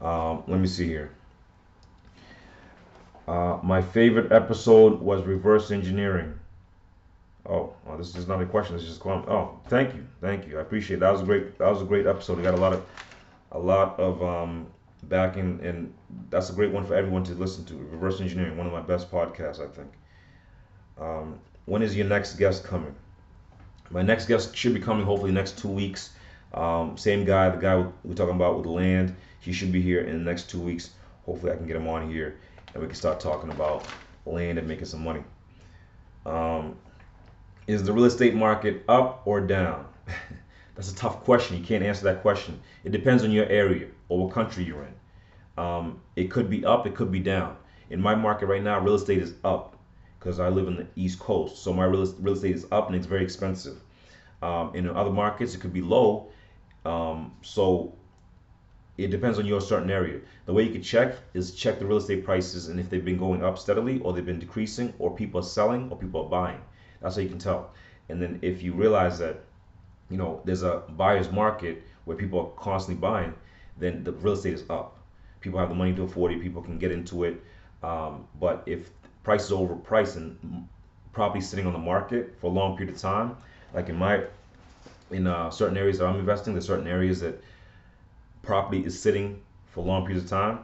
[0.00, 1.10] Um, let me see here.
[3.26, 6.38] Uh, my favorite episode was reverse engineering.
[7.46, 8.74] Oh, well, this is not a question.
[8.74, 9.24] This is just going.
[9.28, 10.58] Oh, thank you, thank you.
[10.58, 11.00] I appreciate it.
[11.00, 11.12] that.
[11.12, 11.58] Was a great.
[11.58, 12.38] That was a great episode.
[12.38, 12.86] We got a lot of,
[13.52, 14.66] a lot of um,
[15.04, 15.92] backing, and
[16.30, 17.74] that's a great one for everyone to listen to.
[17.76, 19.90] Reverse engineering, one of my best podcasts, I think.
[20.98, 22.94] Um, when is your next guest coming?
[23.90, 26.10] My next guest should be coming hopefully next two weeks.
[26.52, 29.14] Um, same guy, the guy we're talking about with land.
[29.40, 30.90] He should be here in the next two weeks.
[31.26, 32.38] Hopefully, I can get him on here
[32.72, 33.86] and we can start talking about
[34.26, 35.22] land and making some money.
[36.26, 36.76] Um,
[37.66, 39.86] is the real estate market up or down?
[40.74, 41.58] That's a tough question.
[41.58, 42.60] You can't answer that question.
[42.84, 45.62] It depends on your area or what country you're in.
[45.62, 47.56] Um, it could be up, it could be down.
[47.90, 49.76] In my market right now, real estate is up
[50.18, 51.62] because I live in the East Coast.
[51.62, 53.78] So my real, real estate is up and it's very expensive.
[54.40, 56.28] Um, in other markets, it could be low.
[56.84, 57.94] Um, so
[58.98, 60.20] it depends on your certain area.
[60.46, 63.16] The way you can check is check the real estate prices and if they've been
[63.16, 66.60] going up steadily or they've been decreasing or people are selling or people are buying.
[67.00, 67.70] That's how you can tell.
[68.08, 69.38] And then if you realize that,
[70.10, 73.34] you know, there's a buyer's market where people are constantly buying,
[73.78, 74.96] then the real estate is up.
[75.40, 76.42] People have the money to afford it.
[76.42, 77.40] People can get into it.
[77.84, 78.90] Um, but if
[79.22, 80.66] prices overpriced and
[81.12, 83.36] property sitting on the market for a long period of time,
[83.72, 84.24] like in my
[85.10, 87.40] in uh, certain areas that I'm investing, there's certain areas that
[88.48, 90.60] property is sitting for long periods of time,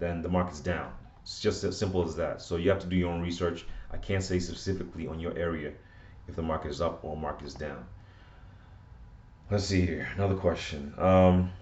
[0.00, 0.92] then the market's down.
[1.22, 2.42] It's just as simple as that.
[2.42, 3.66] So you have to do your own research.
[3.92, 5.70] I can't say specifically on your area
[6.26, 7.86] if the market is up or market is down.
[9.48, 10.08] let's see here.
[10.16, 10.92] Another question.
[10.98, 11.52] Um,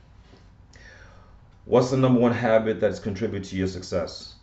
[1.67, 4.37] what's the number one habit that's contributed to your success?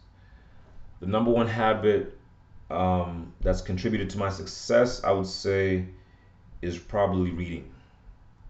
[1.00, 2.20] The number one habit
[2.70, 5.86] um, that's contributed to my success, I would say,
[6.62, 7.72] is probably reading.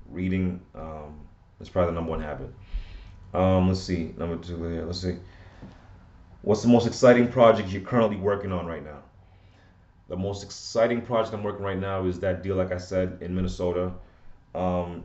[0.10, 1.26] Reading um,
[1.60, 2.50] is probably the number one habit.
[3.34, 4.14] Um, let's see.
[4.18, 4.86] Number two here.
[4.86, 5.18] Let's see.
[6.42, 9.00] What's the most exciting project you're currently working on right now?
[10.08, 13.36] The most exciting project I'm working right now is that deal, like I said, in
[13.36, 13.92] Minnesota.
[14.54, 15.04] Um,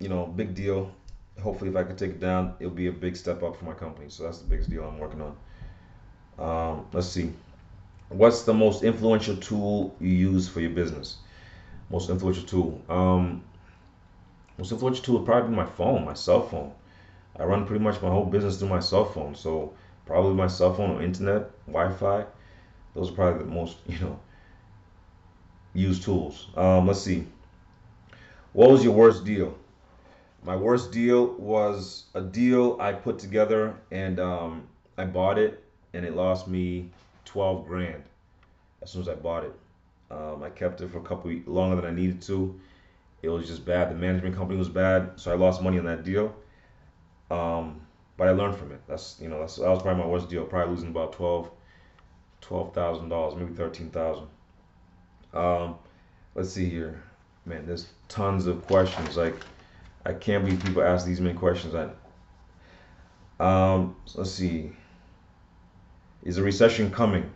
[0.00, 0.92] you know, big deal.
[1.40, 3.72] Hopefully, if I can take it down, it'll be a big step up for my
[3.72, 4.06] company.
[4.08, 5.36] So that's the biggest deal I'm working on.
[6.38, 7.32] Um, let's see.
[8.08, 11.16] What's the most influential tool you use for your business?
[11.90, 12.82] Most influential tool.
[12.88, 13.44] Um,
[14.58, 16.72] most influential tool would probably be my phone, my cell phone.
[17.36, 19.34] I run pretty much my whole business through my cell phone.
[19.34, 19.74] So
[20.06, 22.24] probably my cell phone or internet, Wi-Fi.
[22.94, 24.20] Those are probably the most, you know,
[25.74, 26.48] used tools.
[26.56, 27.26] Um, let's see.
[28.52, 29.58] What was your worst deal?
[30.44, 36.04] My worst deal was a deal I put together and um, I bought it and
[36.04, 36.90] it lost me
[37.24, 38.02] 12 grand
[38.82, 39.54] as soon as I bought it.
[40.10, 42.60] Um, I kept it for a couple longer than I needed to.
[43.24, 43.90] It was just bad.
[43.90, 46.34] The management company was bad, so I lost money on that deal.
[47.30, 47.80] Um,
[48.16, 48.80] but I learned from it.
[48.86, 50.44] That's you know that's that was probably my worst deal.
[50.44, 51.50] Probably losing about twelve,
[52.40, 54.26] twelve thousand dollars, maybe thirteen thousand.
[55.32, 55.76] Um,
[56.34, 57.02] let's see here,
[57.44, 57.66] man.
[57.66, 59.16] There's tons of questions.
[59.16, 59.34] Like
[60.06, 61.74] I can't believe people ask these many questions.
[61.74, 61.88] I
[63.40, 64.72] um, so let's see.
[66.22, 67.30] Is a recession coming?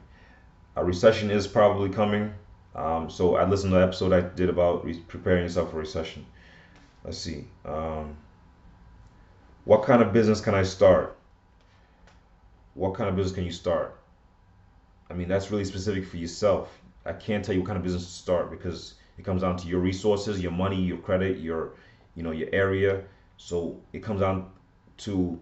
[0.77, 2.33] A recession is probably coming.
[2.74, 6.26] Um, so I listened to the episode I did about re- preparing yourself for recession.
[7.04, 7.46] Let's see.
[7.64, 8.16] Um,
[9.64, 11.16] what kind of business can I start?
[12.74, 13.98] What kind of business can you start?
[15.11, 16.81] I mean, that's really specific for yourself.
[17.04, 19.68] I can't tell you what kind of business to start because it comes down to
[19.68, 21.72] your resources, your money, your credit, your,
[22.14, 23.02] you know, your area.
[23.37, 24.50] So it comes down
[24.98, 25.38] to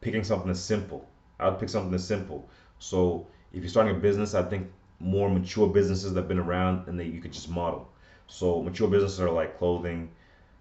[0.00, 1.08] picking something that's simple.
[1.40, 2.48] I would pick something that's simple.
[2.78, 6.88] So if you're starting a business, I think more mature businesses that have been around
[6.88, 7.88] and that you could just model.
[8.26, 10.10] So mature businesses are like clothing,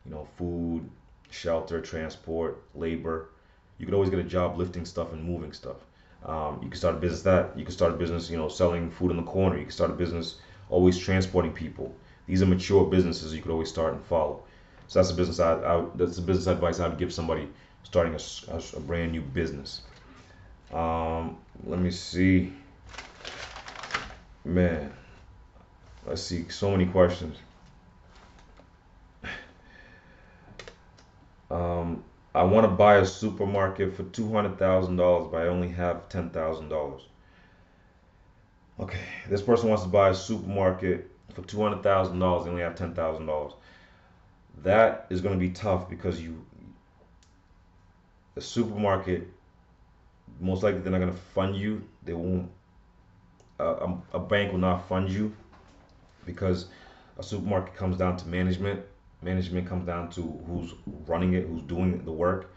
[0.06, 0.89] you know, food,
[1.30, 3.30] shelter, transport, labor.
[3.78, 5.78] You could always get a job lifting stuff and moving stuff.
[6.26, 8.89] Um, you can start a business that you can start a business, you know, selling
[8.89, 9.58] food in the corner.
[9.58, 10.36] You can start a business
[10.69, 11.93] always transporting people.
[12.26, 14.43] These are mature businesses you could always start and follow.
[14.88, 17.47] So that's a business I, I that's the business advice I would give somebody
[17.84, 19.82] starting a, a, a brand new business.
[20.73, 22.52] Um, let me see,
[24.48, 24.94] man.
[26.06, 27.38] Let's see, so many questions.
[31.50, 32.04] Um,
[32.36, 36.10] I want to buy a supermarket for two hundred thousand dollars, but I only have
[36.10, 37.04] ten thousand dollars.
[38.80, 42.44] Okay, this person wants to buy a supermarket for two hundred thousand dollars.
[42.44, 43.54] They only have ten thousand dollars.
[44.64, 46.46] That is going to be tough because you,
[48.36, 49.28] the supermarket,
[50.42, 51.82] most likely they're not going to fund you.
[52.04, 52.52] They won't.
[53.60, 55.34] A, a bank will not fund you
[56.26, 56.67] because
[57.17, 58.82] a supermarket comes down to management
[59.22, 60.74] management comes down to who's
[61.08, 62.54] running it, who's doing the work.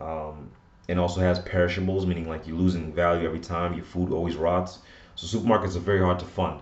[0.00, 0.50] Um,
[0.88, 3.74] and also has perishables, meaning like you're losing value every time.
[3.74, 4.78] Your food always rots.
[5.16, 6.60] So supermarkets are very hard to fund.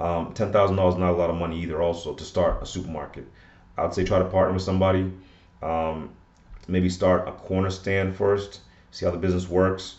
[0.00, 1.80] Um, Ten thousand dollars is not a lot of money either.
[1.80, 3.26] Also to start a supermarket,
[3.78, 5.12] I'd say try to partner with somebody.
[5.62, 6.10] Um,
[6.68, 8.60] maybe start a corner stand first.
[8.90, 9.96] See how the business works.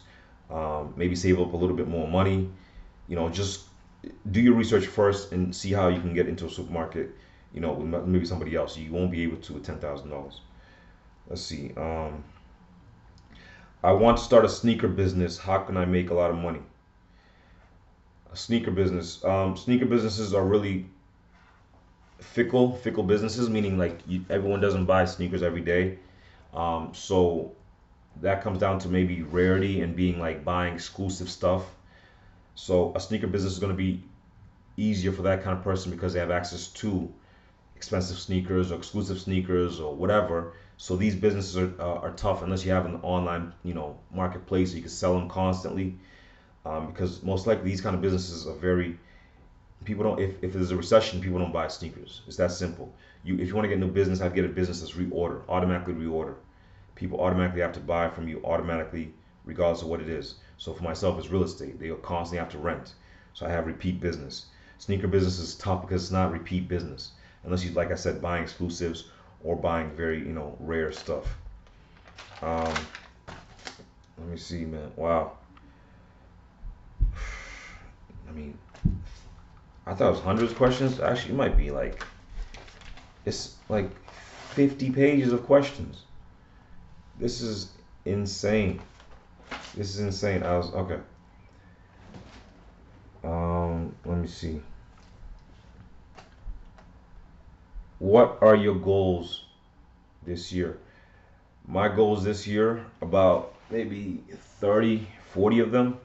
[0.51, 2.49] Um, maybe save up a little bit more money.
[3.07, 3.65] You know, just
[4.31, 7.15] do your research first and see how you can get into a supermarket
[7.55, 8.77] you know, maybe somebody else.
[8.77, 10.41] You won't be able to with ten thousand dollars.
[11.29, 11.71] Let's see.
[11.77, 12.25] Um,
[13.81, 15.37] I want to start a sneaker business.
[15.37, 16.59] How can I make a lot of money?
[18.31, 19.23] A sneaker business.
[19.23, 20.85] Um, sneaker businesses are really
[22.19, 25.97] fickle, fickle businesses, meaning like you, everyone doesn't buy sneakers every day.
[26.53, 27.53] Um, so
[28.21, 31.63] that comes down to maybe rarity and being like buying exclusive stuff.
[32.55, 34.03] So a sneaker business is going to be
[34.77, 37.13] easier for that kind of person because they have access to
[37.75, 40.53] expensive sneakers or exclusive sneakers or whatever.
[40.77, 44.71] So these businesses are, uh, are tough unless you have an online, you know, marketplace
[44.71, 45.97] so you can sell them constantly.
[46.65, 48.97] Um, because most likely these kind of businesses are very
[49.83, 53.37] people don't if, if there's a recession people don't buy sneakers it's that simple you
[53.37, 55.93] if you want to get new business have to get a business that's reorder automatically
[55.93, 56.33] reorder
[56.95, 59.13] people automatically have to buy from you automatically
[59.45, 62.57] regardless of what it is so for myself it's real estate they constantly have to
[62.57, 62.93] rent
[63.33, 64.45] so i have repeat business
[64.77, 67.11] sneaker business is tough because it's not repeat business
[67.45, 69.05] unless you like I said buying exclusives
[69.43, 71.37] or buying very you know rare stuff.
[72.41, 72.73] Um,
[74.17, 74.91] let me see, man.
[74.95, 75.33] Wow.
[78.27, 78.57] I mean,
[79.85, 80.99] I thought it was hundreds of questions.
[80.99, 82.03] Actually, it might be like
[83.25, 83.89] it's like
[84.51, 86.03] 50 pages of questions.
[87.19, 87.71] This is
[88.03, 88.81] insane.
[89.75, 90.41] This is insane.
[90.43, 90.99] I was okay.
[93.25, 94.61] Um, let me see.
[97.99, 99.43] What are your goals
[100.25, 100.77] this year?
[101.67, 104.23] My goals this year, about maybe
[104.59, 105.97] 30, 40 of them.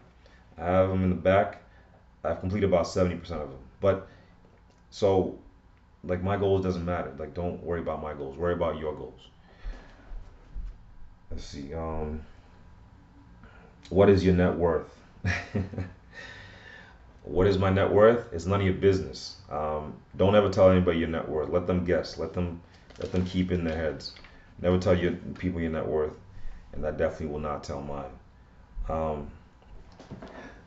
[0.58, 1.62] I have them in the back.
[2.24, 3.58] I've completed about 70% of them.
[3.80, 4.08] But
[4.90, 5.38] so
[6.02, 7.14] like my goals doesn't matter.
[7.18, 8.36] Like don't worry about my goals.
[8.36, 9.20] Worry about your goals.
[11.30, 11.72] Let's see.
[11.74, 12.22] Um
[13.90, 14.88] what is your net worth?
[17.24, 18.32] what is my net worth?
[18.32, 19.36] It's none of your business.
[19.50, 21.50] Um, don't ever tell anybody your net worth.
[21.50, 22.16] Let them guess.
[22.16, 22.62] Let them
[23.00, 24.14] let them keep in their heads.
[24.62, 26.12] Never tell your people your net worth,
[26.72, 28.10] and I definitely will not tell mine.
[28.88, 29.30] Um,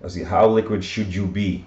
[0.01, 0.23] let's see.
[0.23, 1.65] How liquid should you be?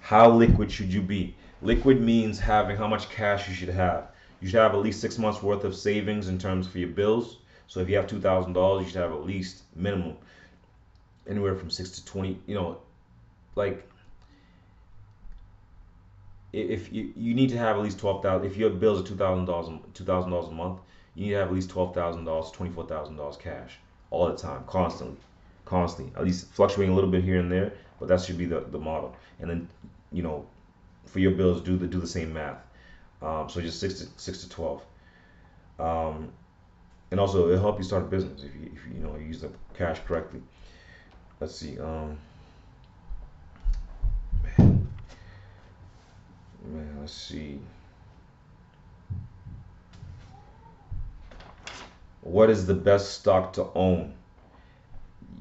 [0.00, 1.34] How liquid should you be?
[1.60, 4.08] Liquid means having how much cash you should have.
[4.40, 7.38] You should have at least six months worth of savings in terms for your bills.
[7.66, 10.18] So if you have two thousand dollars, you should have at least minimum
[11.28, 12.38] anywhere from six to twenty.
[12.46, 12.78] You know,
[13.54, 13.88] like
[16.52, 18.46] if you you need to have at least twelve thousand.
[18.46, 20.80] If your bills are two thousand dollars, two thousand dollars a month,
[21.14, 23.78] you need to have at least twelve thousand dollars, twenty four thousand dollars cash
[24.10, 25.16] all the time, constantly,
[25.64, 26.12] constantly.
[26.16, 28.78] At least fluctuating a little bit here and there, but that should be the the
[28.78, 29.16] model.
[29.40, 29.68] And then
[30.12, 30.46] you know,
[31.06, 32.58] for your bills, do the do the same math.
[33.20, 34.82] Um, so just six to six to twelve.
[35.78, 36.30] Um,
[37.10, 39.26] and also it'll help you start a business if you if you, you know you
[39.26, 40.40] use the cash correctly.
[41.40, 41.78] Let's see.
[41.78, 42.16] Um,
[44.42, 44.88] man,
[46.64, 47.60] man, let's see.
[52.22, 54.14] What is the best stock to own?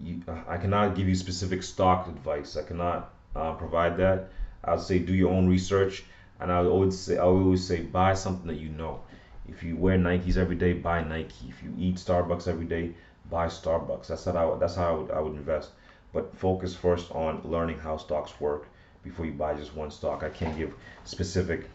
[0.01, 2.57] You, I cannot give you specific stock advice.
[2.57, 4.29] I cannot uh, provide that.
[4.65, 6.03] I'd say do your own research,
[6.39, 9.01] and I would always say I always say buy something that you know.
[9.47, 11.49] If you wear Nikes every day, buy Nike.
[11.49, 12.95] If you eat Starbucks every day,
[13.29, 14.07] buy Starbucks.
[14.07, 15.69] That's how I that's how I would, I would invest.
[16.13, 18.67] But focus first on learning how stocks work
[19.03, 20.23] before you buy just one stock.
[20.23, 20.73] I can't give
[21.03, 21.69] specific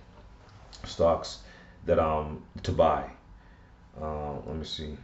[0.85, 1.40] stocks
[1.87, 3.11] that um to buy.
[4.01, 4.96] Uh, let me see.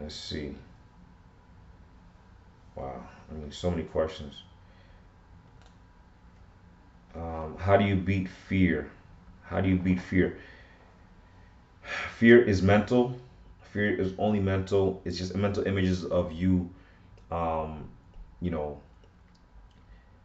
[0.00, 0.54] Let's see.
[2.74, 4.42] Wow, I mean, so many questions.
[7.14, 8.90] Um, how do you beat fear?
[9.42, 10.38] How do you beat fear?
[12.16, 13.16] Fear is mental.
[13.72, 15.00] Fear is only mental.
[15.04, 16.70] It's just mental images of you,
[17.30, 17.88] um,
[18.40, 18.80] you know,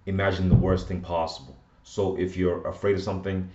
[0.08, 1.55] imagine the worst thing possible.
[1.84, 3.49] So if you're afraid of something,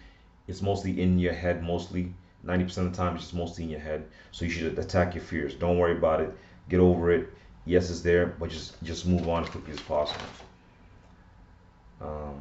[0.46, 2.14] it's mostly in your head, mostly.
[2.44, 4.07] 90% of the time, it's just mostly in your head.
[4.31, 5.55] So you should attack your fears.
[5.55, 6.33] Don't worry about it.
[6.68, 7.29] Get over it.
[7.66, 10.24] Yes, it's there, but just just move on as quickly as possible.
[12.00, 12.40] Um,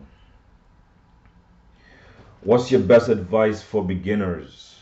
[2.42, 4.80] what's your best advice for beginners?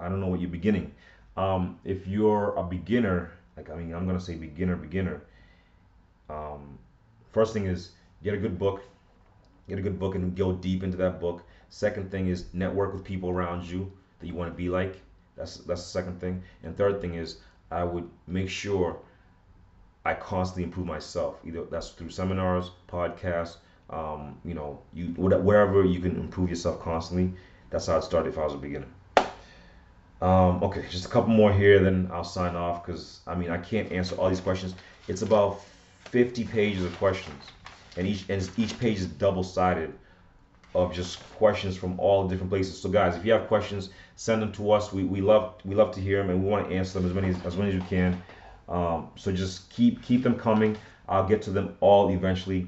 [0.00, 0.92] I don't know what you're beginning.
[1.36, 5.22] Um, if you're a beginner, like I mean, I'm gonna say beginner, beginner.
[6.30, 6.78] Um,
[7.32, 7.90] first thing is
[8.22, 8.82] get a good book
[9.68, 11.42] get a good book and go deep into that book.
[11.70, 15.00] Second thing is network with people around you that you want to be like.
[15.36, 16.42] That's that's the second thing.
[16.62, 17.38] And third thing is
[17.70, 18.98] I would make sure
[20.04, 21.40] I constantly improve myself.
[21.44, 23.56] Either that's through seminars, podcasts,
[23.90, 27.32] um, you know, you wherever you can improve yourself constantly.
[27.70, 28.86] That's how I started if I was a beginner.
[30.24, 33.58] Um, okay, just a couple more here, then I'll sign off because I mean I
[33.58, 34.74] can't answer all these questions.
[35.06, 35.60] It's about
[36.06, 37.44] 50 pages of questions
[37.98, 39.92] and each and each page is double sided
[40.74, 42.80] of just questions from all different places.
[42.80, 44.94] So guys, if you have questions, send them to us.
[44.94, 47.14] We, we love we love to hear them and we want to answer them as
[47.14, 48.22] many as as many as we can.
[48.66, 50.78] Um, so just keep keep them coming.
[51.06, 52.66] I'll get to them all eventually.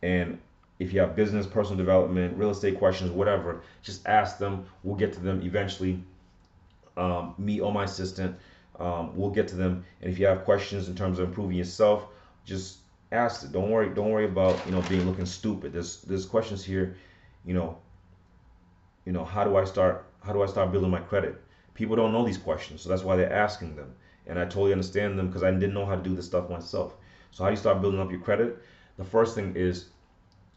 [0.00, 0.38] And
[0.78, 4.64] if you have business, personal development, real estate questions, whatever, just ask them.
[4.82, 6.02] We'll get to them eventually.
[6.96, 8.36] Um, me or my assistant,
[8.78, 9.84] um, we'll get to them.
[10.00, 12.06] And if you have questions in terms of improving yourself,
[12.44, 12.78] just
[13.10, 13.52] ask it.
[13.52, 13.92] Don't worry.
[13.94, 15.72] Don't worry about you know being looking stupid.
[15.72, 16.96] There's there's questions here.
[17.44, 17.78] You know.
[19.04, 20.06] You know how do I start?
[20.22, 21.40] How do I start building my credit?
[21.74, 23.94] People don't know these questions, so that's why they're asking them.
[24.26, 26.94] And I totally understand them because I didn't know how to do this stuff myself.
[27.30, 28.58] So how do you start building up your credit?
[28.96, 29.86] The first thing is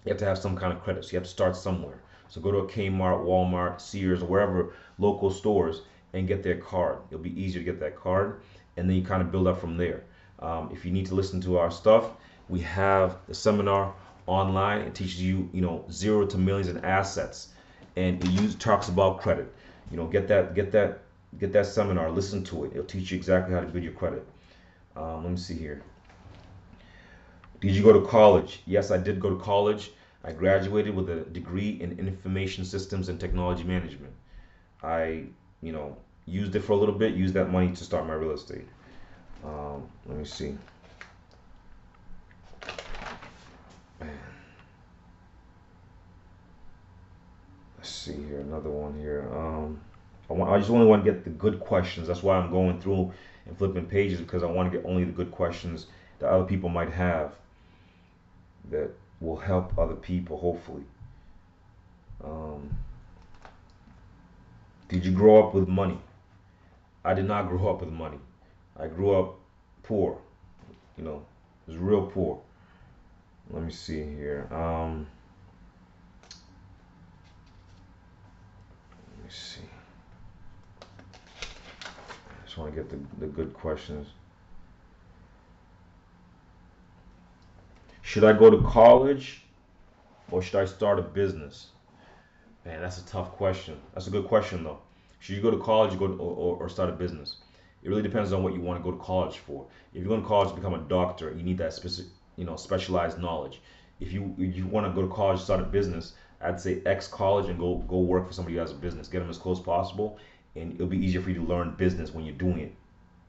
[0.05, 1.03] you have to have some kind of credit.
[1.03, 1.99] So you have to start somewhere.
[2.29, 5.81] So go to a Kmart, Walmart, Sears, or wherever local stores
[6.13, 6.99] and get their card.
[7.09, 8.41] It'll be easier to get that card,
[8.75, 10.03] and then you kind of build up from there.
[10.39, 12.11] Um, if you need to listen to our stuff,
[12.49, 13.93] we have the seminar
[14.25, 14.81] online.
[14.81, 17.49] It teaches you, you know, zero to millions in assets,
[17.95, 19.53] and it use, talks about credit.
[19.91, 20.99] You know, get that, get that,
[21.39, 22.11] get that seminar.
[22.11, 22.71] Listen to it.
[22.73, 24.25] It'll teach you exactly how to build your credit.
[24.95, 25.81] Um, let me see here.
[27.61, 28.61] Did you go to college?
[28.65, 29.91] Yes, I did go to college.
[30.23, 34.13] I graduated with a degree in information systems and technology management.
[34.83, 35.25] I,
[35.61, 38.31] you know, used it for a little bit, used that money to start my real
[38.31, 38.67] estate.
[39.43, 40.57] Um, let me see.
[43.99, 44.17] Man.
[47.77, 49.29] Let's see here, another one here.
[49.33, 49.79] Um,
[50.29, 52.07] I, want, I just only want to get the good questions.
[52.07, 53.13] That's why I'm going through
[53.45, 55.87] and flipping pages because I want to get only the good questions
[56.19, 57.33] that other people might have
[58.69, 58.89] that
[59.21, 60.83] will help other people, hopefully.
[62.23, 62.77] Um,
[64.89, 65.99] did you grow up with money?
[67.03, 68.19] I did not grow up with money.
[68.79, 69.35] I grew up
[69.83, 70.17] poor.
[70.97, 71.25] You know,
[71.67, 72.41] it was real poor.
[73.49, 74.47] Let me see here.
[74.51, 75.07] Um,
[79.15, 79.61] let me see.
[80.81, 84.07] I just want to get the, the good questions.
[88.01, 89.43] Should I go to college
[90.31, 91.67] or should I start a business?
[92.67, 93.79] Man, that's a tough question.
[93.93, 94.79] That's a good question though.
[95.19, 97.37] Should you go to college or, go to, or, or start a business?
[97.81, 99.65] It really depends on what you want to go to college for.
[99.93, 102.57] If you're going to college to become a doctor, you need that specific, you know,
[102.57, 103.61] specialized knowledge.
[104.01, 107.07] If you if you want to go to college, start a business, I'd say X
[107.07, 109.07] college and go go work for somebody who has a business.
[109.07, 110.19] Get them as close as possible,
[110.57, 112.75] and it'll be easier for you to learn business when you're doing it.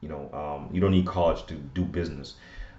[0.01, 2.35] You know, um, you don't need college to do business.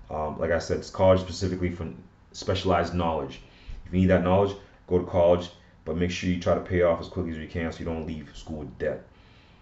[0.09, 1.87] Um, like I said, it's college specifically for
[2.33, 3.39] specialized knowledge.
[3.85, 4.57] If you need that knowledge,
[4.87, 5.49] go to college,
[5.85, 7.85] but make sure you try to pay off as quickly as you can so you
[7.85, 9.03] don't leave school with debt.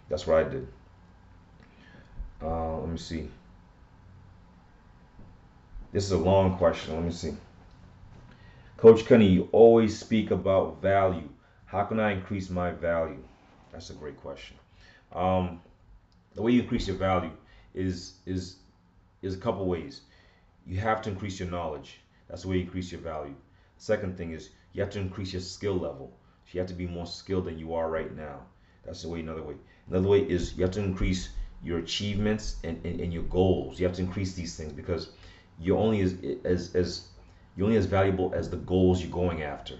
[0.09, 0.67] That's what I did.
[2.41, 3.29] Uh, let me see.
[5.91, 6.95] This is a long question.
[6.95, 7.33] Let me see.
[8.77, 11.27] Coach Kenny, you always speak about value.
[11.65, 13.23] How can I increase my value?
[13.71, 14.55] That's a great question.
[15.13, 15.61] Um,
[16.35, 17.31] the way you increase your value
[17.73, 18.57] is is
[19.21, 20.01] is a couple ways.
[20.67, 21.99] You have to increase your knowledge.
[22.29, 23.35] That's the way you increase your value.
[23.77, 26.13] Second thing is you have to increase your skill level.
[26.45, 28.41] So you have to be more skilled than you are right now.
[28.85, 29.21] That's the way.
[29.21, 29.55] Another way.
[29.89, 31.29] Another way is you have to increase
[31.63, 33.79] your achievements and, and, and your goals.
[33.79, 35.09] You have to increase these things because
[35.59, 36.13] you're only as
[36.45, 37.07] as as
[37.55, 39.79] you're only as valuable as the goals you're going after.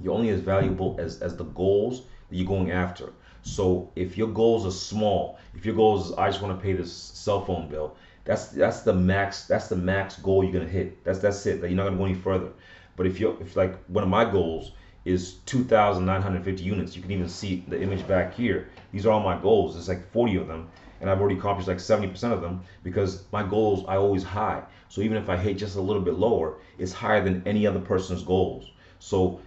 [0.00, 3.12] You're only as valuable as as the goals that you're going after.
[3.42, 6.72] So if your goals are small, if your goals is I just want to pay
[6.72, 11.02] this cell phone bill, that's that's the max that's the max goal you're gonna hit.
[11.02, 11.60] That's that's it.
[11.60, 12.50] That you're not gonna go any further.
[12.98, 14.72] But if you're if like one of my goals
[15.04, 18.68] is 2,950 units, you can even see the image back here.
[18.92, 19.76] These are all my goals.
[19.76, 20.68] It's like 40 of them,
[21.00, 24.64] and I've already accomplished like 70% of them because my goals I always high.
[24.88, 27.78] So even if I hit just a little bit lower, it's higher than any other
[27.78, 28.68] person's goals.
[28.98, 29.40] So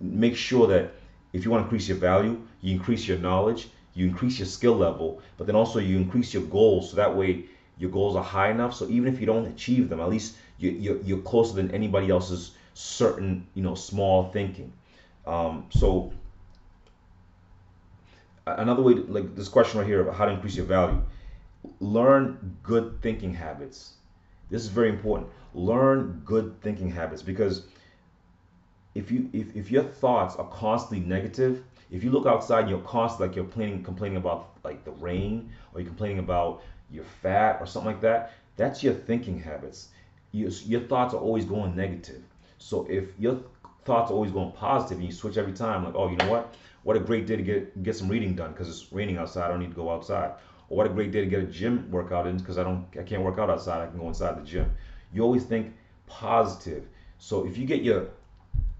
[0.00, 0.92] make sure that
[1.32, 4.74] if you want to increase your value, you increase your knowledge, you increase your skill
[4.74, 7.44] level, but then also you increase your goals so that way
[7.78, 8.74] your goals are high enough.
[8.74, 12.52] So even if you don't achieve them, at least you, you're closer than anybody else's
[12.74, 14.72] certain, you know, small thinking.
[15.26, 16.12] Um, so
[18.46, 21.02] another way, to, like this question right here about how to increase your value,
[21.80, 23.94] learn good thinking habits.
[24.50, 25.30] This is very important.
[25.54, 27.62] Learn good thinking habits because
[28.94, 32.80] if you if, if your thoughts are constantly negative, if you look outside and you're
[32.80, 37.58] constantly like you're complaining complaining about like the rain or you're complaining about you're fat
[37.60, 39.88] or something like that, that's your thinking habits.
[40.32, 42.22] Your, your thoughts are always going negative.
[42.60, 43.40] So if your
[43.84, 46.54] thoughts are always going positive and you switch every time, like, oh, you know what?
[46.82, 49.46] What a great day to get get some reading done because it's raining outside.
[49.46, 50.32] I don't need to go outside.
[50.68, 53.02] Or what a great day to get a gym workout in because I don't I
[53.02, 53.82] can't work out outside.
[53.82, 54.72] I can go inside the gym.
[55.12, 55.74] You always think
[56.06, 56.84] positive.
[57.18, 58.08] So if you get your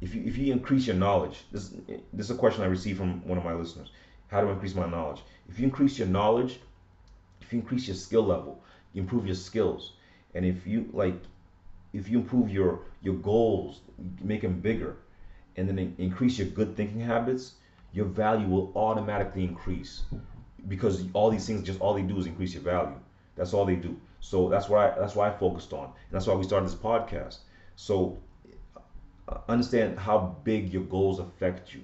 [0.00, 1.74] if you if you increase your knowledge, this
[2.12, 3.90] this is a question I received from one of my listeners.
[4.28, 5.22] How do I increase my knowledge?
[5.48, 6.60] If you increase your knowledge,
[7.40, 8.62] if you increase your skill level,
[8.92, 9.92] you improve your skills.
[10.34, 11.20] And if you like
[11.92, 13.80] if you improve your your goals,
[14.22, 14.96] make them bigger,
[15.56, 17.54] and then increase your good thinking habits,
[17.92, 20.02] your value will automatically increase
[20.68, 22.98] because all these things just all they do is increase your value.
[23.36, 23.96] That's all they do.
[24.20, 27.38] So that's why that's why I focused on, and that's why we started this podcast.
[27.76, 28.18] So
[29.28, 31.82] uh, understand how big your goals affect you.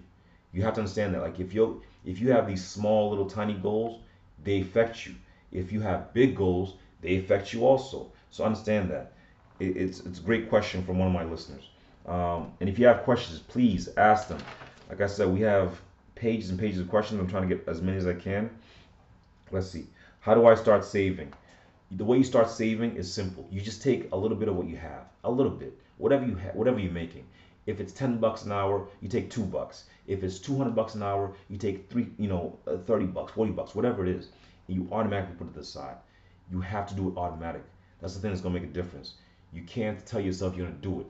[0.53, 3.55] You have to understand that, like if you if you have these small little tiny
[3.55, 4.01] goals,
[4.45, 5.15] they affect you.
[5.53, 8.13] If you have big goals, they affect you also.
[8.31, 9.13] So understand that.
[9.59, 11.71] It, it's it's a great question from one of my listeners.
[12.07, 14.39] Um, and if you have questions, please ask them.
[14.89, 15.81] Like I said, we have
[16.15, 17.21] pages and pages of questions.
[17.21, 18.51] I'm trying to get as many as I can.
[19.51, 19.87] Let's see.
[20.21, 21.33] How do I start saving?
[21.93, 23.47] The way you start saving is simple.
[23.51, 26.35] You just take a little bit of what you have, a little bit, whatever you
[26.37, 27.25] have, whatever you're making.
[27.67, 29.85] If it's 10 bucks an hour, you take two bucks.
[30.07, 33.53] If it's 200 bucks an hour, you take three, you know, uh, 30 bucks, 40
[33.53, 34.29] bucks, whatever it is.
[34.69, 35.97] And you automatically put it aside.
[36.51, 37.63] You have to do it automatic.
[38.01, 39.15] That's the thing that's gonna make a difference.
[39.53, 41.07] You can't tell yourself you're gonna do it.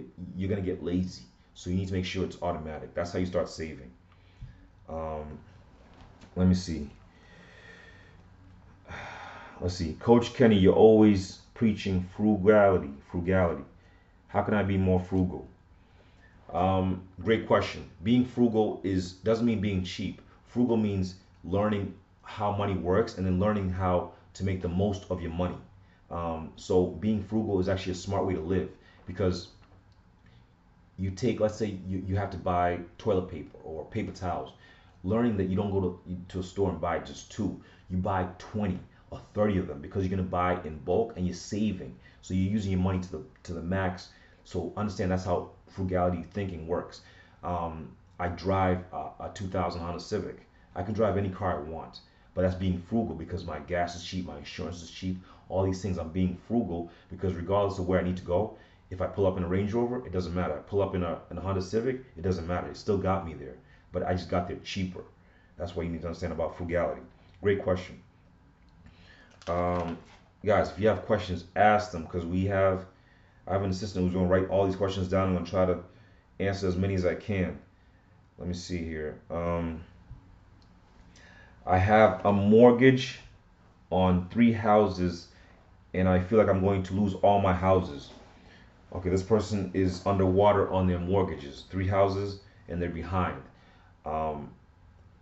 [0.00, 0.04] it,
[0.36, 1.24] you're gonna get lazy.
[1.54, 2.94] So you need to make sure it's automatic.
[2.94, 3.90] That's how you start saving.
[4.88, 5.38] Um,
[6.36, 6.90] let me see.
[9.60, 12.90] Let's see, Coach Kenny, you're always preaching frugality.
[13.10, 13.64] Frugality.
[14.28, 15.46] How can I be more frugal?
[16.52, 17.88] Um, great question.
[18.02, 20.20] Being frugal is doesn't mean being cheap.
[20.46, 25.20] Frugal means learning how money works and then learning how to make the most of
[25.20, 25.56] your money.
[26.14, 28.70] Um, so being frugal is actually a smart way to live
[29.04, 29.48] because
[30.96, 34.52] you take, let's say you, you have to buy toilet paper or paper towels.
[35.02, 37.60] Learning that you don't go to, to a store and buy just two,
[37.90, 38.78] you buy 20
[39.10, 41.94] or 30 of them because you're going to buy in bulk and you're saving.
[42.22, 44.10] So you're using your money to the, to the max.
[44.44, 47.00] So understand that's how frugality thinking works.
[47.42, 47.90] Um,
[48.20, 50.46] I drive a, a 2000 Honda Civic.
[50.76, 52.00] I can drive any car I want,
[52.34, 55.18] but that's being frugal because my gas is cheap, my insurance is cheap,
[55.48, 58.56] all these things I'm being frugal because regardless of where I need to go,
[58.90, 60.54] if I pull up in a Range Rover, it doesn't matter.
[60.54, 62.68] I pull up in a, in a Honda Civic, it doesn't matter.
[62.68, 63.56] It still got me there,
[63.92, 65.02] but I just got there cheaper.
[65.56, 67.02] That's what you need to understand about frugality.
[67.42, 68.00] Great question.
[69.48, 69.98] Um,
[70.44, 72.86] guys, if you have questions, ask them because we have,
[73.46, 75.28] I have an assistant who's going to write all these questions down.
[75.28, 75.78] I'm going to try to
[76.40, 77.58] answer as many as I can.
[78.38, 79.20] Let me see here.
[79.30, 79.82] Um,
[81.66, 83.20] I have a mortgage
[83.90, 85.28] on three houses
[85.94, 88.10] and I feel like I'm going to lose all my houses.
[88.92, 93.40] Okay, this person is underwater on their mortgages, three houses, and they're behind.
[94.04, 94.50] Um,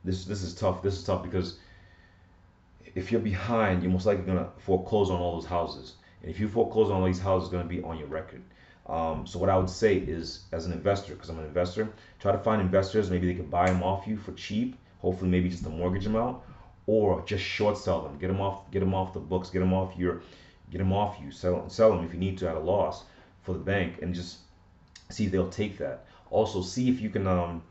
[0.04, 0.82] this this is tough.
[0.82, 1.58] This is tough because
[2.94, 6.48] if you're behind, you're most likely gonna foreclose on all those houses, and if you
[6.48, 8.42] foreclose on all these houses, it's gonna be on your record.
[8.86, 12.32] Um, so what I would say is, as an investor, because I'm an investor, try
[12.32, 13.10] to find investors.
[13.10, 14.76] Maybe they can buy them off you for cheap.
[15.00, 16.42] Hopefully, maybe just the mortgage amount,
[16.86, 18.18] or just short sell them.
[18.18, 18.70] Get them off.
[18.70, 19.50] Get them off the books.
[19.50, 20.22] Get them off your
[20.72, 23.04] get them off you, sell, sell them if you need to at a loss
[23.42, 24.38] for the bank, and just
[25.10, 26.06] see if they'll take that.
[26.30, 27.62] Also, see if you can um,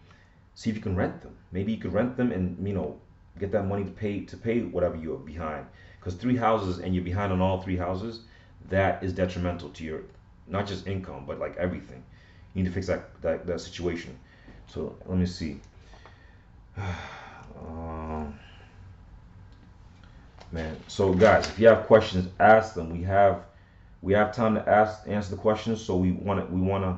[0.53, 1.35] see if you can rent them.
[1.51, 2.99] Maybe you could rent them and you know
[3.39, 5.65] get that money to pay to pay whatever you're behind.
[5.99, 8.21] Because three houses and you're behind on all three houses,
[8.69, 10.01] that is detrimental to your
[10.47, 12.03] not just income but like everything.
[12.53, 14.17] You need to fix that that, that situation.
[14.67, 15.59] So let me see.
[16.77, 18.39] um,
[20.51, 20.77] man.
[20.87, 22.89] So guys, if you have questions, ask them.
[22.91, 23.43] We have
[24.01, 25.81] we have time to ask answer the questions.
[25.81, 26.97] So we want to we want to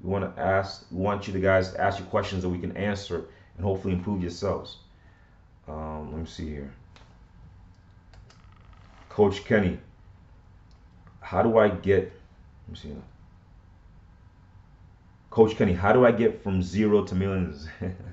[0.00, 2.58] we want to ask we want you to guys to ask your questions that we
[2.58, 3.24] can answer
[3.56, 4.78] and hopefully improve yourselves.
[5.66, 6.72] Um, let me see here.
[9.08, 9.78] Coach Kenny,
[11.20, 12.12] how do I get?
[12.68, 12.94] Let me see.
[15.30, 17.68] Coach Kenny, how do I get from zero to millions?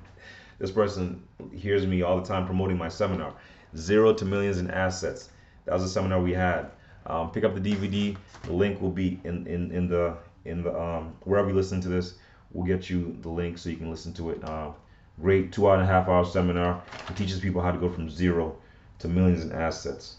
[0.60, 1.24] this person
[1.54, 3.34] hears me all the time promoting my seminar
[3.76, 5.30] zero to millions in assets.
[5.66, 6.72] That was a seminar we had.
[7.08, 8.18] Um, pick up the DVD.
[8.44, 11.90] The link will be in, in, in the in the um, wherever you listen to
[11.90, 12.16] this.
[12.52, 14.44] We'll get you the link so you can listen to it.
[14.44, 14.72] Uh,
[15.22, 16.82] great two and a half hour seminar.
[17.10, 18.56] It teaches people how to go from zero
[19.00, 20.18] to millions in assets.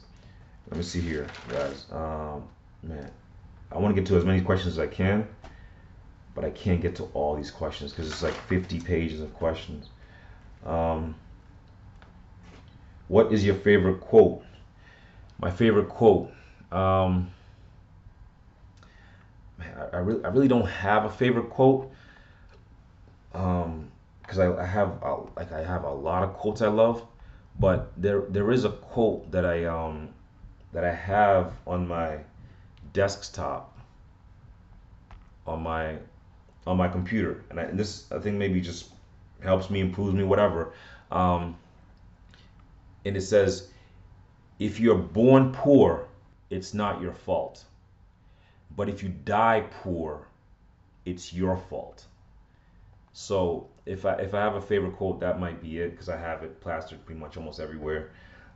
[0.70, 1.86] Let me see here, guys.
[1.92, 2.44] Um,
[2.82, 3.10] man,
[3.70, 5.26] I want to get to as many questions as I can,
[6.34, 9.88] but I can't get to all these questions because it's like 50 pages of questions.
[10.64, 11.14] Um,
[13.08, 14.42] what is your favorite quote?
[15.38, 16.30] My favorite quote.
[16.72, 17.30] Um,
[19.60, 21.90] I, I, really, I really don't have a favorite quote.
[23.34, 23.90] Um,
[24.22, 27.06] because I, I have a, like I have a lot of quotes I love,
[27.60, 30.08] but there there is a quote that I um
[30.72, 32.18] that I have on my
[32.92, 33.78] desktop
[35.46, 35.96] on my
[36.66, 38.90] on my computer, and, I, and this I think maybe just
[39.40, 40.72] helps me, improves me, whatever.
[41.12, 41.56] Um,
[43.06, 43.68] and it says,
[44.58, 46.08] if you're born poor,
[46.50, 47.64] it's not your fault.
[48.76, 50.26] But if you die poor,
[51.04, 52.04] it's your fault.
[53.12, 56.16] So if I if I have a favorite quote, that might be it because I
[56.18, 58.10] have it plastered pretty much almost everywhere.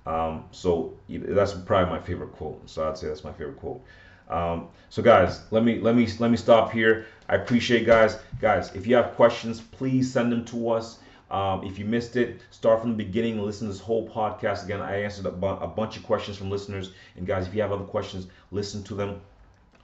[0.06, 2.68] Um, so that's probably my favorite quote.
[2.68, 3.82] So I'd say that's my favorite quote.
[4.28, 7.06] Um, so guys, let me let me let me stop here.
[7.28, 8.18] I appreciate guys.
[8.40, 10.98] Guys, if you have questions, please send them to us.
[11.30, 14.80] Um, if you missed it, start from the beginning listen to this whole podcast again.
[14.80, 16.92] I answered a, bu- a bunch of questions from listeners.
[17.16, 19.20] And guys, if you have other questions, listen to them.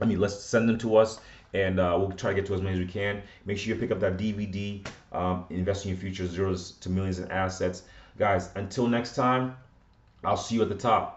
[0.01, 1.21] I mean, let's send them to us
[1.55, 3.23] and uh, we'll try to get to as many as we can.
[3.45, 7.19] Make sure you pick up that DVD, um, Invest in Your Future, Zeros to Millions
[7.19, 7.85] in Assets.
[8.19, 9.57] Guys, until next time,
[10.25, 11.16] I'll see you at the top.